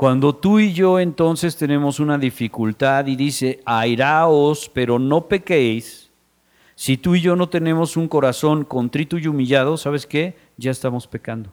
Cuando 0.00 0.34
tú 0.34 0.58
y 0.58 0.72
yo 0.72 0.98
entonces 0.98 1.56
tenemos 1.56 2.00
una 2.00 2.16
dificultad 2.16 3.06
y 3.06 3.16
dice, 3.16 3.60
airaos, 3.66 4.70
pero 4.72 4.98
no 4.98 5.28
pequéis, 5.28 6.10
si 6.74 6.96
tú 6.96 7.16
y 7.16 7.20
yo 7.20 7.36
no 7.36 7.50
tenemos 7.50 7.98
un 7.98 8.08
corazón 8.08 8.64
contrito 8.64 9.18
y 9.18 9.26
humillado, 9.26 9.76
¿sabes 9.76 10.06
qué? 10.06 10.38
Ya 10.56 10.70
estamos 10.70 11.06
pecando. 11.06 11.52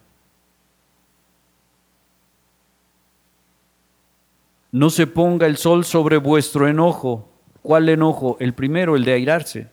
No 4.71 4.91
se 4.91 5.07
ponga 5.07 5.45
el 5.45 5.57
sol 5.57 5.83
sobre 5.83 6.15
vuestro 6.15 6.69
enojo. 6.69 7.27
¿Cuál 7.61 7.89
enojo? 7.89 8.37
El 8.39 8.53
primero, 8.53 8.95
el 8.95 9.03
de 9.03 9.11
airarse. 9.11 9.69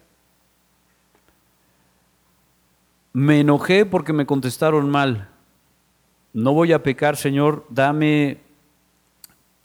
Me 3.12 3.38
enojé 3.38 3.86
porque 3.86 4.12
me 4.12 4.26
contestaron 4.26 4.90
mal. 4.90 5.28
No 6.32 6.52
voy 6.52 6.72
a 6.72 6.82
pecar, 6.82 7.16
Señor, 7.16 7.64
dame 7.70 8.42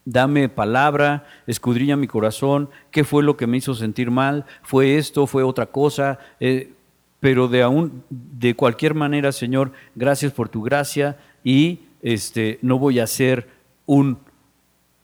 dame 0.06 0.50
palabra, 0.50 1.26
escudriña 1.48 1.96
mi 1.96 2.08
corazón, 2.08 2.70
qué 2.92 3.04
fue 3.04 3.24
lo 3.24 3.38
que 3.38 3.48
me 3.48 3.58
hizo 3.58 3.76
sentir 3.76 4.12
mal, 4.12 4.46
fue 4.64 4.98
esto, 4.98 5.28
fue 5.28 5.44
otra 5.44 5.68
cosa, 5.68 6.20
eh, 6.40 6.74
pero 7.20 7.48
de 7.48 7.62
aún, 7.62 8.04
de 8.10 8.56
cualquier 8.56 8.94
manera, 8.94 9.32
Señor, 9.32 9.72
gracias 9.96 10.32
por 10.32 10.50
tu 10.50 10.62
gracia 10.62 11.18
y 11.44 11.82
este, 12.02 12.60
no 12.62 12.80
voy 12.80 13.00
a 13.00 13.08
ser 13.08 13.50
un, 13.86 14.20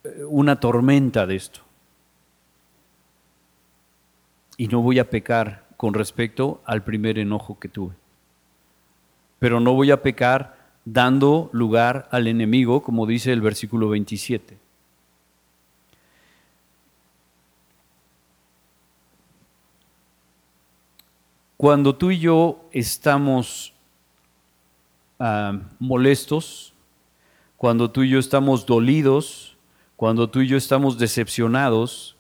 eh, 0.04 0.24
una 0.28 0.60
tormenta 0.60 1.26
de 1.26 1.36
esto. 1.36 1.60
Y 4.58 4.68
no 4.68 4.82
voy 4.82 5.00
a 5.00 5.10
pecar 5.10 5.66
con 5.76 5.94
respecto 5.94 6.62
al 6.66 6.84
primer 6.84 7.20
enojo 7.20 7.60
que 7.60 7.68
tuve. 7.68 7.94
Pero 9.40 9.60
no 9.60 9.74
voy 9.74 9.92
a 9.92 10.02
pecar 10.02 10.56
dando 10.86 11.50
lugar 11.52 12.08
al 12.12 12.28
enemigo, 12.28 12.82
como 12.82 13.06
dice 13.06 13.34
el 13.34 13.42
versículo 13.42 13.90
27. 13.90 14.65
Cuando 21.66 21.96
tú 21.96 22.12
y 22.12 22.20
yo 22.20 22.64
estamos 22.72 23.74
ah, 25.18 25.62
molestos, 25.80 26.76
cuando 27.58 27.90
tú 27.90 28.04
y 28.04 28.10
yo 28.10 28.20
estamos 28.20 28.68
dolidos, 28.68 29.58
cuando 29.96 30.30
tú 30.30 30.42
y 30.42 30.48
yo 30.48 30.58
estamos 30.58 31.00
decepcionados, 31.00 32.16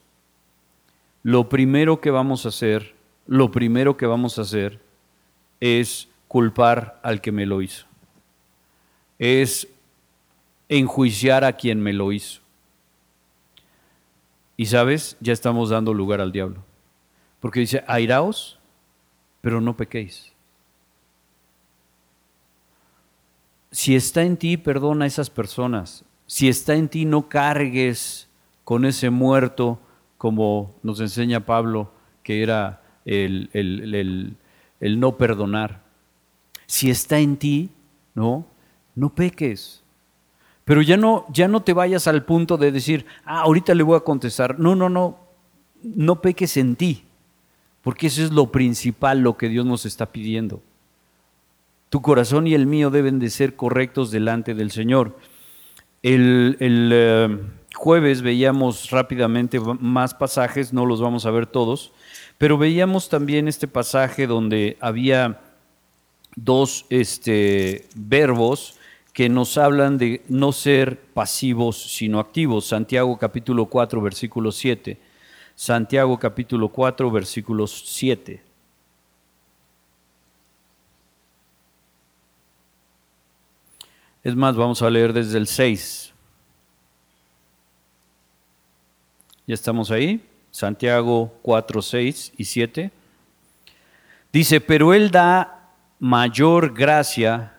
lo 1.21 1.47
primero 1.47 2.01
que 2.01 2.09
vamos 2.09 2.47
a 2.47 2.49
hacer, 2.49 2.95
lo 3.27 3.51
primero 3.51 3.97
que 3.97 4.07
vamos 4.07 4.39
a 4.39 4.41
hacer 4.41 4.81
es 5.59 6.09
culpar 6.27 6.99
al 7.03 7.21
que 7.21 7.31
me 7.31 7.45
lo 7.45 7.61
hizo. 7.61 7.85
Es 9.19 9.67
enjuiciar 10.69 11.43
a 11.43 11.53
quien 11.53 11.81
me 11.81 11.93
lo 11.93 12.11
hizo. 12.11 12.41
Y 14.57 14.65
sabes, 14.65 15.17
ya 15.19 15.33
estamos 15.33 15.69
dando 15.69 15.93
lugar 15.93 16.19
al 16.19 16.31
diablo. 16.31 16.63
Porque 17.39 17.59
dice, 17.59 17.83
airaos 17.85 18.54
pero 19.45 19.61
no 19.61 19.77
pequéis. 19.77 20.33
Si 23.69 23.95
está 23.95 24.23
en 24.23 24.37
ti, 24.37 24.57
perdona 24.57 25.05
a 25.05 25.07
esas 25.07 25.29
personas. 25.29 26.03
Si 26.25 26.49
está 26.49 26.73
en 26.73 26.89
ti, 26.89 27.05
no 27.05 27.29
cargues 27.29 28.27
con 28.63 28.85
ese 28.85 29.11
muerto, 29.11 29.77
como 30.17 30.73
nos 30.81 30.99
enseña 30.99 31.45
Pablo, 31.45 31.91
que 32.23 32.41
era 32.41 32.81
el, 33.05 33.51
el 33.53 34.99
no 34.99 35.15
perdonar. 35.15 35.83
Si 36.65 36.89
está 36.89 37.19
en 37.19 37.37
ti, 37.37 37.69
no, 38.15 38.47
no 38.95 39.13
peques. 39.13 39.83
Pero 40.63 40.81
ya 40.81 40.97
no, 40.97 41.27
ya 41.31 41.47
no 41.47 41.61
te 41.61 41.73
vayas 41.73 42.07
al 42.07 42.25
punto 42.25 42.57
de 42.57 42.71
decir, 42.71 43.05
ah, 43.25 43.41
ahorita 43.41 43.75
le 43.75 43.83
voy 43.83 43.97
a 43.97 44.03
contestar. 44.03 44.57
No, 44.57 44.73
no, 44.73 44.89
no, 44.89 45.19
no 45.83 46.19
peques 46.19 46.57
en 46.57 46.75
ti. 46.75 47.05
Porque 47.85 48.07
eso 48.07 48.23
es 48.23 48.31
lo 48.31 48.51
principal, 48.51 49.19
lo 49.19 49.37
que 49.37 49.47
Dios 49.47 49.63
nos 49.63 49.85
está 49.85 50.07
pidiendo. 50.07 50.59
Tu 51.89 52.01
corazón 52.01 52.47
y 52.47 52.55
el 52.55 52.65
mío 52.65 52.89
deben 52.89 53.19
de 53.19 53.29
ser 53.29 53.55
correctos 53.55 54.09
delante 54.09 54.55
del 54.55 54.71
Señor. 54.71 55.15
El, 56.01 56.57
eh, 56.59 57.37
jueves 57.75 58.23
veíamos 58.23 58.89
rápidamente 58.89 59.59
más 59.59 60.15
pasajes, 60.15 60.73
no 60.73 60.87
los 60.87 60.99
vamos 60.99 61.27
a 61.27 61.31
ver 61.31 61.45
todos, 61.45 61.91
pero 62.39 62.57
veíamos 62.57 63.07
también 63.07 63.47
este 63.47 63.67
pasaje 63.67 64.25
donde 64.25 64.77
había 64.81 65.41
dos 66.35 66.87
este, 66.89 67.85
verbos 67.95 68.79
que 69.13 69.29
nos 69.29 69.59
hablan 69.59 69.99
de 69.99 70.23
no 70.27 70.53
ser 70.53 70.99
pasivos, 71.13 71.95
sino 71.95 72.19
activos. 72.19 72.65
Santiago 72.65 73.15
capítulo 73.19 73.67
4, 73.67 74.01
versículo 74.01 74.51
7. 74.51 74.97
Santiago 75.55 76.17
capítulo 76.19 76.69
4, 76.69 77.09
versículo 77.09 77.65
7. 77.67 78.43
Es 84.23 84.35
más, 84.35 84.55
vamos 84.55 84.81
a 84.81 84.89
leer 84.89 85.13
desde 85.13 85.37
el 85.37 85.47
6. 85.47 86.13
¿Ya 89.47 89.53
estamos 89.53 89.91
ahí? 89.91 90.23
Santiago 90.51 91.33
4, 91.41 91.81
6 91.81 92.33
y 92.37 92.45
7. 92.45 92.91
Dice, 94.33 94.61
pero 94.61 94.93
Él 94.93 95.11
da 95.11 95.71
mayor 95.99 96.73
gracia 96.73 97.55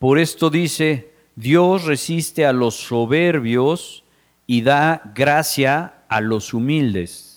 por 0.00 0.18
esto 0.18 0.48
dice, 0.48 1.12
Dios 1.36 1.84
resiste 1.84 2.46
a 2.46 2.54
los 2.54 2.74
soberbios 2.74 4.02
y 4.46 4.62
da 4.62 5.02
gracia 5.14 5.92
a 6.08 6.22
los 6.22 6.54
humildes. 6.54 7.29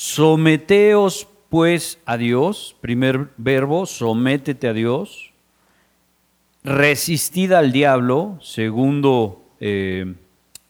Someteos 0.00 1.26
pues 1.48 1.98
a 2.06 2.16
Dios, 2.16 2.76
primer 2.80 3.30
verbo, 3.36 3.84
sométete 3.84 4.68
a 4.68 4.72
Dios. 4.72 5.32
Resistid 6.62 7.50
al 7.50 7.72
diablo, 7.72 8.38
segundo 8.40 9.42
eh, 9.58 10.14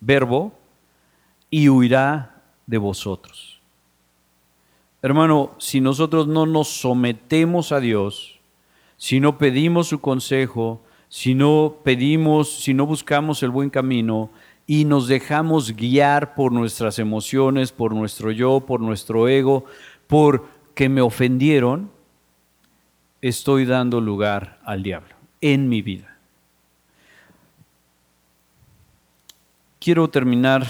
verbo, 0.01 0.55
y 1.51 1.68
huirá 1.68 2.43
de 2.66 2.79
vosotros. 2.79 3.61
Hermano, 5.03 5.55
si 5.59 5.83
nosotros 5.83 6.26
no 6.26 6.47
nos 6.47 6.68
sometemos 6.68 7.70
a 7.70 7.81
Dios, 7.81 8.41
si 8.97 9.20
no 9.20 9.37
pedimos 9.37 9.89
su 9.89 10.01
consejo, 10.01 10.81
si 11.11 11.35
no 11.35 11.76
pedimos, 11.85 12.61
si 12.61 12.72
no 12.72 12.87
buscamos 12.87 13.43
el 13.43 13.51
buen 13.51 13.68
camino 13.68 14.31
y 14.70 14.84
nos 14.84 15.08
dejamos 15.08 15.74
guiar 15.74 16.34
por 16.34 16.52
nuestras 16.52 16.98
emociones, 16.98 17.72
por 17.72 17.94
nuestro 17.94 18.30
yo, 18.30 18.60
por 18.60 18.80
nuestro 18.80 19.26
ego, 19.26 19.64
por 20.06 20.46
que 20.74 20.90
me 20.90 21.00
ofendieron, 21.00 21.90
estoy 23.22 23.64
dando 23.64 24.02
lugar 24.02 24.60
al 24.64 24.82
diablo 24.82 25.16
en 25.40 25.70
mi 25.70 25.80
vida. 25.80 26.18
Quiero 29.80 30.08
terminar 30.08 30.66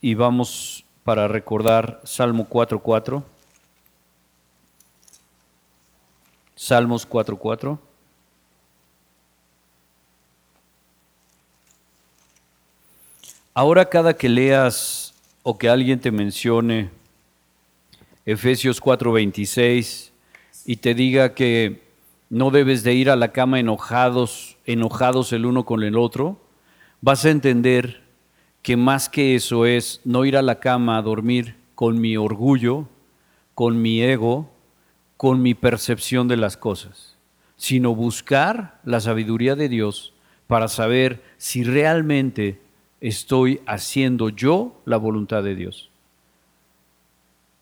y 0.00 0.14
vamos 0.14 0.86
para 1.04 1.28
recordar 1.28 2.00
Salmo 2.04 2.48
4.4. 2.48 3.22
Salmos 6.54 7.06
4.4. 7.06 7.78
Ahora 13.56 13.88
cada 13.88 14.16
que 14.16 14.28
leas 14.28 15.14
o 15.44 15.56
que 15.58 15.68
alguien 15.68 16.00
te 16.00 16.10
mencione 16.10 16.90
Efesios 18.26 18.80
4:26 18.80 20.10
y 20.66 20.76
te 20.76 20.92
diga 20.92 21.34
que 21.34 21.80
no 22.30 22.50
debes 22.50 22.82
de 22.82 22.94
ir 22.94 23.10
a 23.10 23.14
la 23.14 23.28
cama 23.30 23.60
enojados, 23.60 24.56
enojados 24.66 25.32
el 25.32 25.46
uno 25.46 25.64
con 25.64 25.84
el 25.84 25.96
otro, 25.96 26.36
vas 27.00 27.24
a 27.24 27.30
entender 27.30 28.02
que 28.62 28.76
más 28.76 29.08
que 29.08 29.36
eso 29.36 29.66
es 29.66 30.00
no 30.02 30.24
ir 30.24 30.36
a 30.36 30.42
la 30.42 30.58
cama 30.58 30.98
a 30.98 31.02
dormir 31.02 31.54
con 31.76 32.00
mi 32.00 32.16
orgullo, 32.16 32.88
con 33.54 33.80
mi 33.80 34.02
ego, 34.02 34.50
con 35.16 35.42
mi 35.42 35.54
percepción 35.54 36.26
de 36.26 36.38
las 36.38 36.56
cosas, 36.56 37.18
sino 37.56 37.94
buscar 37.94 38.80
la 38.82 38.98
sabiduría 38.98 39.54
de 39.54 39.68
Dios 39.68 40.12
para 40.48 40.66
saber 40.66 41.22
si 41.36 41.62
realmente 41.62 42.63
estoy 43.08 43.60
haciendo 43.66 44.30
yo 44.30 44.80
la 44.86 44.96
voluntad 44.96 45.42
de 45.42 45.54
Dios. 45.54 45.90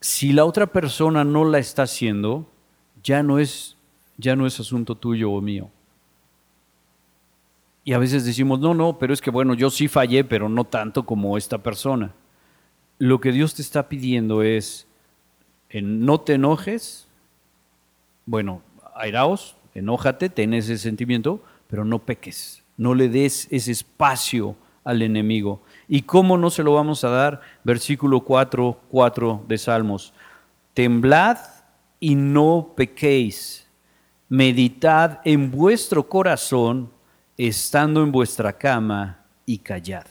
Si 0.00 0.32
la 0.32 0.44
otra 0.44 0.68
persona 0.68 1.24
no 1.24 1.44
la 1.44 1.58
está 1.58 1.82
haciendo, 1.82 2.48
ya 3.02 3.24
no 3.24 3.40
es 3.40 3.76
ya 4.18 4.36
no 4.36 4.46
es 4.46 4.60
asunto 4.60 4.94
tuyo 4.94 5.32
o 5.32 5.40
mío. 5.40 5.68
Y 7.82 7.92
a 7.92 7.98
veces 7.98 8.24
decimos, 8.24 8.60
"No, 8.60 8.72
no, 8.72 8.98
pero 8.98 9.12
es 9.12 9.20
que 9.20 9.30
bueno, 9.30 9.54
yo 9.54 9.68
sí 9.68 9.88
fallé, 9.88 10.22
pero 10.22 10.48
no 10.48 10.62
tanto 10.62 11.04
como 11.04 11.36
esta 11.36 11.58
persona." 11.58 12.14
Lo 12.98 13.20
que 13.20 13.32
Dios 13.32 13.54
te 13.54 13.62
está 13.62 13.88
pidiendo 13.88 14.42
es 14.42 14.86
no 15.72 16.20
te 16.20 16.34
enojes. 16.34 17.08
Bueno, 18.26 18.62
airaos, 18.94 19.56
enójate, 19.74 20.28
ten 20.28 20.54
ese 20.54 20.78
sentimiento, 20.78 21.42
pero 21.66 21.84
no 21.84 21.98
peques. 21.98 22.62
No 22.76 22.94
le 22.94 23.08
des 23.08 23.48
ese 23.50 23.72
espacio 23.72 24.56
al 24.84 25.02
enemigo. 25.02 25.62
¿Y 25.88 26.02
cómo 26.02 26.38
no 26.38 26.50
se 26.50 26.62
lo 26.62 26.74
vamos 26.74 27.04
a 27.04 27.10
dar? 27.10 27.40
Versículo 27.64 28.20
4, 28.20 28.80
4 28.90 29.44
de 29.48 29.58
Salmos. 29.58 30.12
Temblad 30.74 31.38
y 32.00 32.14
no 32.14 32.72
pequéis. 32.76 33.68
Meditad 34.28 35.20
en 35.24 35.50
vuestro 35.50 36.08
corazón, 36.08 36.90
estando 37.36 38.02
en 38.02 38.12
vuestra 38.12 38.52
cama, 38.54 39.22
y 39.46 39.58
callad. 39.58 40.06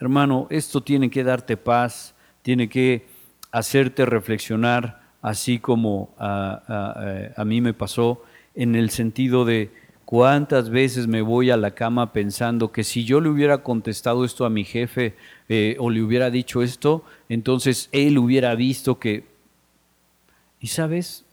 Hermano, 0.00 0.46
esto 0.50 0.80
tiene 0.82 1.10
que 1.10 1.24
darte 1.24 1.56
paz, 1.56 2.14
tiene 2.42 2.68
que 2.68 3.06
hacerte 3.50 4.06
reflexionar, 4.06 5.00
así 5.20 5.58
como 5.58 6.14
a, 6.18 7.32
a 7.36 7.44
mí 7.44 7.60
me 7.60 7.74
pasó, 7.74 8.22
en 8.54 8.74
el 8.74 8.90
sentido 8.90 9.44
de 9.44 9.72
¿Cuántas 10.08 10.70
veces 10.70 11.06
me 11.06 11.20
voy 11.20 11.50
a 11.50 11.58
la 11.58 11.72
cama 11.72 12.14
pensando 12.14 12.72
que 12.72 12.82
si 12.82 13.04
yo 13.04 13.20
le 13.20 13.28
hubiera 13.28 13.62
contestado 13.62 14.24
esto 14.24 14.46
a 14.46 14.48
mi 14.48 14.64
jefe 14.64 15.14
eh, 15.50 15.76
o 15.78 15.90
le 15.90 16.00
hubiera 16.00 16.30
dicho 16.30 16.62
esto, 16.62 17.04
entonces 17.28 17.90
él 17.92 18.16
hubiera 18.16 18.54
visto 18.54 18.98
que... 18.98 19.26
Y 20.60 20.68
sabes, 20.68 21.26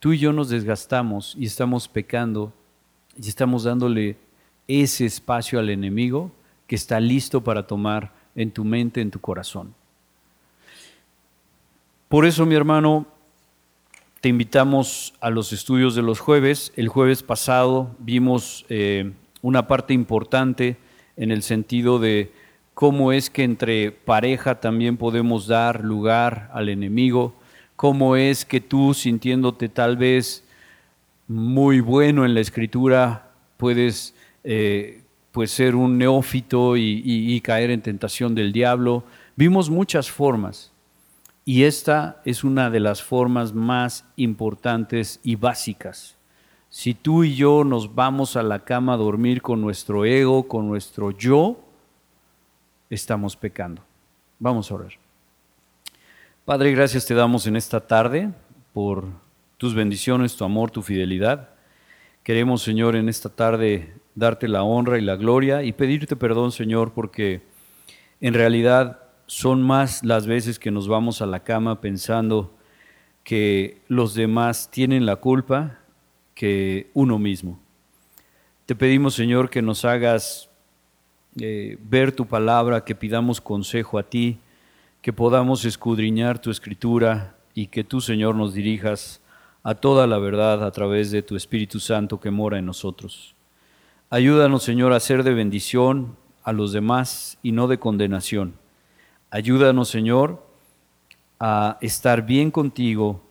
tú 0.00 0.12
y 0.12 0.18
yo 0.18 0.34
nos 0.34 0.50
desgastamos 0.50 1.34
y 1.38 1.46
estamos 1.46 1.88
pecando 1.88 2.52
y 3.16 3.26
estamos 3.26 3.64
dándole 3.64 4.18
ese 4.68 5.06
espacio 5.06 5.58
al 5.58 5.70
enemigo 5.70 6.30
que 6.66 6.76
está 6.76 7.00
listo 7.00 7.42
para 7.42 7.66
tomar 7.66 8.12
en 8.34 8.50
tu 8.50 8.66
mente, 8.66 9.00
en 9.00 9.10
tu 9.10 9.20
corazón. 9.22 9.74
Por 12.10 12.26
eso, 12.26 12.44
mi 12.44 12.54
hermano, 12.54 13.06
te 14.20 14.28
invitamos 14.28 15.14
a 15.20 15.30
los 15.30 15.52
estudios 15.52 15.94
de 15.94 16.02
los 16.02 16.20
jueves. 16.20 16.72
El 16.76 16.88
jueves 16.88 17.22
pasado 17.22 17.96
vimos 17.98 18.66
eh, 18.68 19.12
una 19.40 19.66
parte 19.66 19.94
importante 19.94 20.76
en 21.16 21.30
el 21.30 21.42
sentido 21.42 21.98
de 21.98 22.30
cómo 22.74 23.12
es 23.12 23.30
que 23.30 23.44
entre 23.44 23.92
pareja 23.92 24.60
también 24.60 24.98
podemos 24.98 25.46
dar 25.46 25.82
lugar 25.82 26.50
al 26.52 26.68
enemigo, 26.68 27.34
cómo 27.76 28.14
es 28.16 28.44
que 28.44 28.60
tú 28.60 28.92
sintiéndote 28.92 29.70
tal 29.70 29.96
vez 29.96 30.44
muy 31.26 31.80
bueno 31.80 32.24
en 32.26 32.34
la 32.34 32.40
escritura 32.40 33.30
puedes 33.56 34.14
eh, 34.44 35.02
pues 35.32 35.50
ser 35.50 35.74
un 35.74 35.96
neófito 35.96 36.76
y 36.76 37.40
caer 37.40 37.70
en 37.70 37.80
tentación 37.80 38.34
del 38.34 38.52
diablo. 38.52 39.04
Vimos 39.36 39.70
muchas 39.70 40.10
formas. 40.10 40.69
Y 41.50 41.64
esta 41.64 42.22
es 42.24 42.44
una 42.44 42.70
de 42.70 42.78
las 42.78 43.02
formas 43.02 43.52
más 43.52 44.04
importantes 44.14 45.18
y 45.24 45.34
básicas. 45.34 46.16
Si 46.68 46.94
tú 46.94 47.24
y 47.24 47.34
yo 47.34 47.64
nos 47.64 47.96
vamos 47.96 48.36
a 48.36 48.44
la 48.44 48.60
cama 48.60 48.94
a 48.94 48.98
dormir 48.98 49.42
con 49.42 49.60
nuestro 49.60 50.04
ego, 50.04 50.46
con 50.46 50.68
nuestro 50.68 51.10
yo, 51.10 51.58
estamos 52.88 53.34
pecando. 53.34 53.82
Vamos 54.38 54.70
a 54.70 54.76
orar. 54.76 54.92
Padre, 56.44 56.70
gracias 56.70 57.04
te 57.04 57.14
damos 57.14 57.48
en 57.48 57.56
esta 57.56 57.80
tarde 57.80 58.30
por 58.72 59.06
tus 59.56 59.74
bendiciones, 59.74 60.36
tu 60.36 60.44
amor, 60.44 60.70
tu 60.70 60.82
fidelidad. 60.82 61.48
Queremos, 62.22 62.62
Señor, 62.62 62.94
en 62.94 63.08
esta 63.08 63.28
tarde 63.28 63.92
darte 64.14 64.46
la 64.46 64.62
honra 64.62 64.98
y 64.98 65.02
la 65.02 65.16
gloria 65.16 65.64
y 65.64 65.72
pedirte 65.72 66.14
perdón, 66.14 66.52
Señor, 66.52 66.92
porque 66.92 67.42
en 68.20 68.34
realidad 68.34 69.09
son 69.30 69.62
más 69.62 70.02
las 70.02 70.26
veces 70.26 70.58
que 70.58 70.72
nos 70.72 70.88
vamos 70.88 71.22
a 71.22 71.26
la 71.26 71.44
cama 71.44 71.80
pensando 71.80 72.52
que 73.22 73.80
los 73.86 74.14
demás 74.14 74.72
tienen 74.72 75.06
la 75.06 75.14
culpa 75.14 75.78
que 76.34 76.90
uno 76.94 77.16
mismo. 77.16 77.60
Te 78.66 78.74
pedimos, 78.74 79.14
Señor, 79.14 79.48
que 79.48 79.62
nos 79.62 79.84
hagas 79.84 80.50
eh, 81.38 81.78
ver 81.80 82.10
tu 82.10 82.26
palabra, 82.26 82.84
que 82.84 82.96
pidamos 82.96 83.40
consejo 83.40 84.00
a 84.00 84.02
ti, 84.02 84.40
que 85.00 85.12
podamos 85.12 85.64
escudriñar 85.64 86.40
tu 86.40 86.50
escritura 86.50 87.36
y 87.54 87.68
que 87.68 87.84
tú, 87.84 88.00
Señor, 88.00 88.34
nos 88.34 88.52
dirijas 88.52 89.20
a 89.62 89.76
toda 89.76 90.08
la 90.08 90.18
verdad 90.18 90.64
a 90.64 90.72
través 90.72 91.12
de 91.12 91.22
tu 91.22 91.36
Espíritu 91.36 91.78
Santo 91.78 92.18
que 92.18 92.32
mora 92.32 92.58
en 92.58 92.66
nosotros. 92.66 93.36
Ayúdanos, 94.10 94.64
Señor, 94.64 94.92
a 94.92 94.98
ser 94.98 95.22
de 95.22 95.34
bendición 95.34 96.16
a 96.42 96.52
los 96.52 96.72
demás 96.72 97.38
y 97.44 97.52
no 97.52 97.68
de 97.68 97.78
condenación. 97.78 98.59
Ayúdanos, 99.32 99.88
Señor, 99.88 100.44
a 101.38 101.78
estar 101.80 102.26
bien 102.26 102.50
contigo 102.50 103.22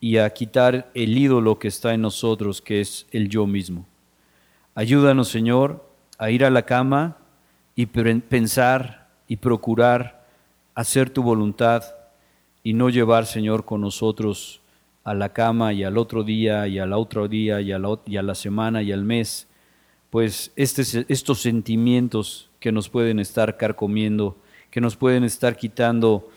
y 0.00 0.16
a 0.16 0.28
quitar 0.30 0.90
el 0.94 1.16
ídolo 1.16 1.60
que 1.60 1.68
está 1.68 1.94
en 1.94 2.02
nosotros, 2.02 2.60
que 2.60 2.80
es 2.80 3.06
el 3.12 3.28
yo 3.28 3.46
mismo. 3.46 3.86
Ayúdanos, 4.74 5.28
Señor, 5.28 5.88
a 6.18 6.32
ir 6.32 6.44
a 6.44 6.50
la 6.50 6.62
cama 6.62 7.18
y 7.76 7.86
pensar 7.86 9.08
y 9.28 9.36
procurar 9.36 10.26
hacer 10.74 11.10
tu 11.10 11.22
voluntad 11.22 11.84
y 12.64 12.72
no 12.72 12.90
llevar, 12.90 13.24
Señor, 13.24 13.64
con 13.64 13.80
nosotros 13.80 14.60
a 15.04 15.14
la 15.14 15.32
cama 15.32 15.72
y 15.72 15.84
al 15.84 15.98
otro 15.98 16.24
día 16.24 16.66
y 16.66 16.80
al 16.80 16.92
otro 16.94 17.28
día 17.28 17.60
y 17.60 17.70
a 17.70 17.78
la, 17.78 18.34
semana 18.34 18.82
y 18.82 18.90
al 18.90 19.04
mes, 19.04 19.46
pues 20.10 20.50
este, 20.56 21.06
estos 21.08 21.40
sentimientos 21.40 22.50
que 22.58 22.72
nos 22.72 22.88
pueden 22.88 23.20
estar 23.20 23.56
carcomiendo, 23.56 24.36
que 24.74 24.80
nos 24.80 24.96
pueden 24.96 25.22
estar 25.22 25.56
quitando 25.56 26.28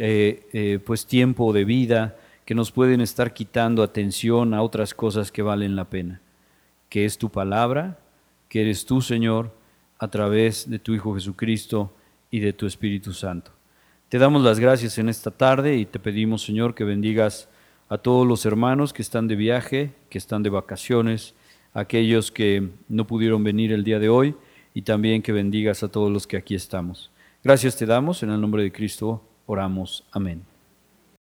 eh, 0.00 0.48
eh, 0.52 0.80
pues 0.84 1.06
tiempo 1.06 1.52
de 1.52 1.64
vida, 1.64 2.16
que 2.44 2.56
nos 2.56 2.72
pueden 2.72 3.00
estar 3.00 3.32
quitando 3.32 3.84
atención 3.84 4.52
a 4.52 4.62
otras 4.62 4.94
cosas 4.94 5.30
que 5.30 5.42
valen 5.42 5.76
la 5.76 5.84
pena 5.84 6.20
que 6.88 7.04
es 7.04 7.18
tu 7.18 7.30
palabra, 7.30 7.98
que 8.48 8.62
eres 8.62 8.84
tú, 8.84 9.00
Señor, 9.00 9.52
a 10.00 10.08
través 10.08 10.68
de 10.68 10.80
tu 10.80 10.92
Hijo 10.92 11.14
Jesucristo 11.14 11.92
y 12.32 12.40
de 12.40 12.52
tu 12.52 12.66
Espíritu 12.66 13.12
Santo. 13.12 13.52
Te 14.08 14.18
damos 14.18 14.42
las 14.42 14.58
gracias 14.58 14.98
en 14.98 15.08
esta 15.08 15.30
tarde 15.30 15.76
y 15.76 15.86
te 15.86 16.00
pedimos, 16.00 16.42
Señor, 16.42 16.74
que 16.74 16.82
bendigas 16.82 17.48
a 17.88 17.98
todos 17.98 18.26
los 18.26 18.44
hermanos 18.44 18.92
que 18.92 19.02
están 19.02 19.28
de 19.28 19.36
viaje, 19.36 19.92
que 20.10 20.18
están 20.18 20.42
de 20.42 20.50
vacaciones, 20.50 21.34
aquellos 21.74 22.32
que 22.32 22.70
no 22.88 23.06
pudieron 23.06 23.44
venir 23.44 23.72
el 23.72 23.84
día 23.84 24.00
de 24.00 24.08
hoy 24.08 24.34
y 24.72 24.82
también 24.82 25.22
que 25.22 25.30
bendigas 25.30 25.84
a 25.84 25.88
todos 25.88 26.10
los 26.10 26.26
que 26.26 26.36
aquí 26.36 26.56
estamos. 26.56 27.12
Gracias 27.44 27.76
te 27.76 27.84
damos, 27.84 28.22
en 28.22 28.30
el 28.30 28.40
nombre 28.40 28.62
de 28.62 28.72
Cristo 28.72 29.22
oramos. 29.44 30.06
Amén. 30.12 30.53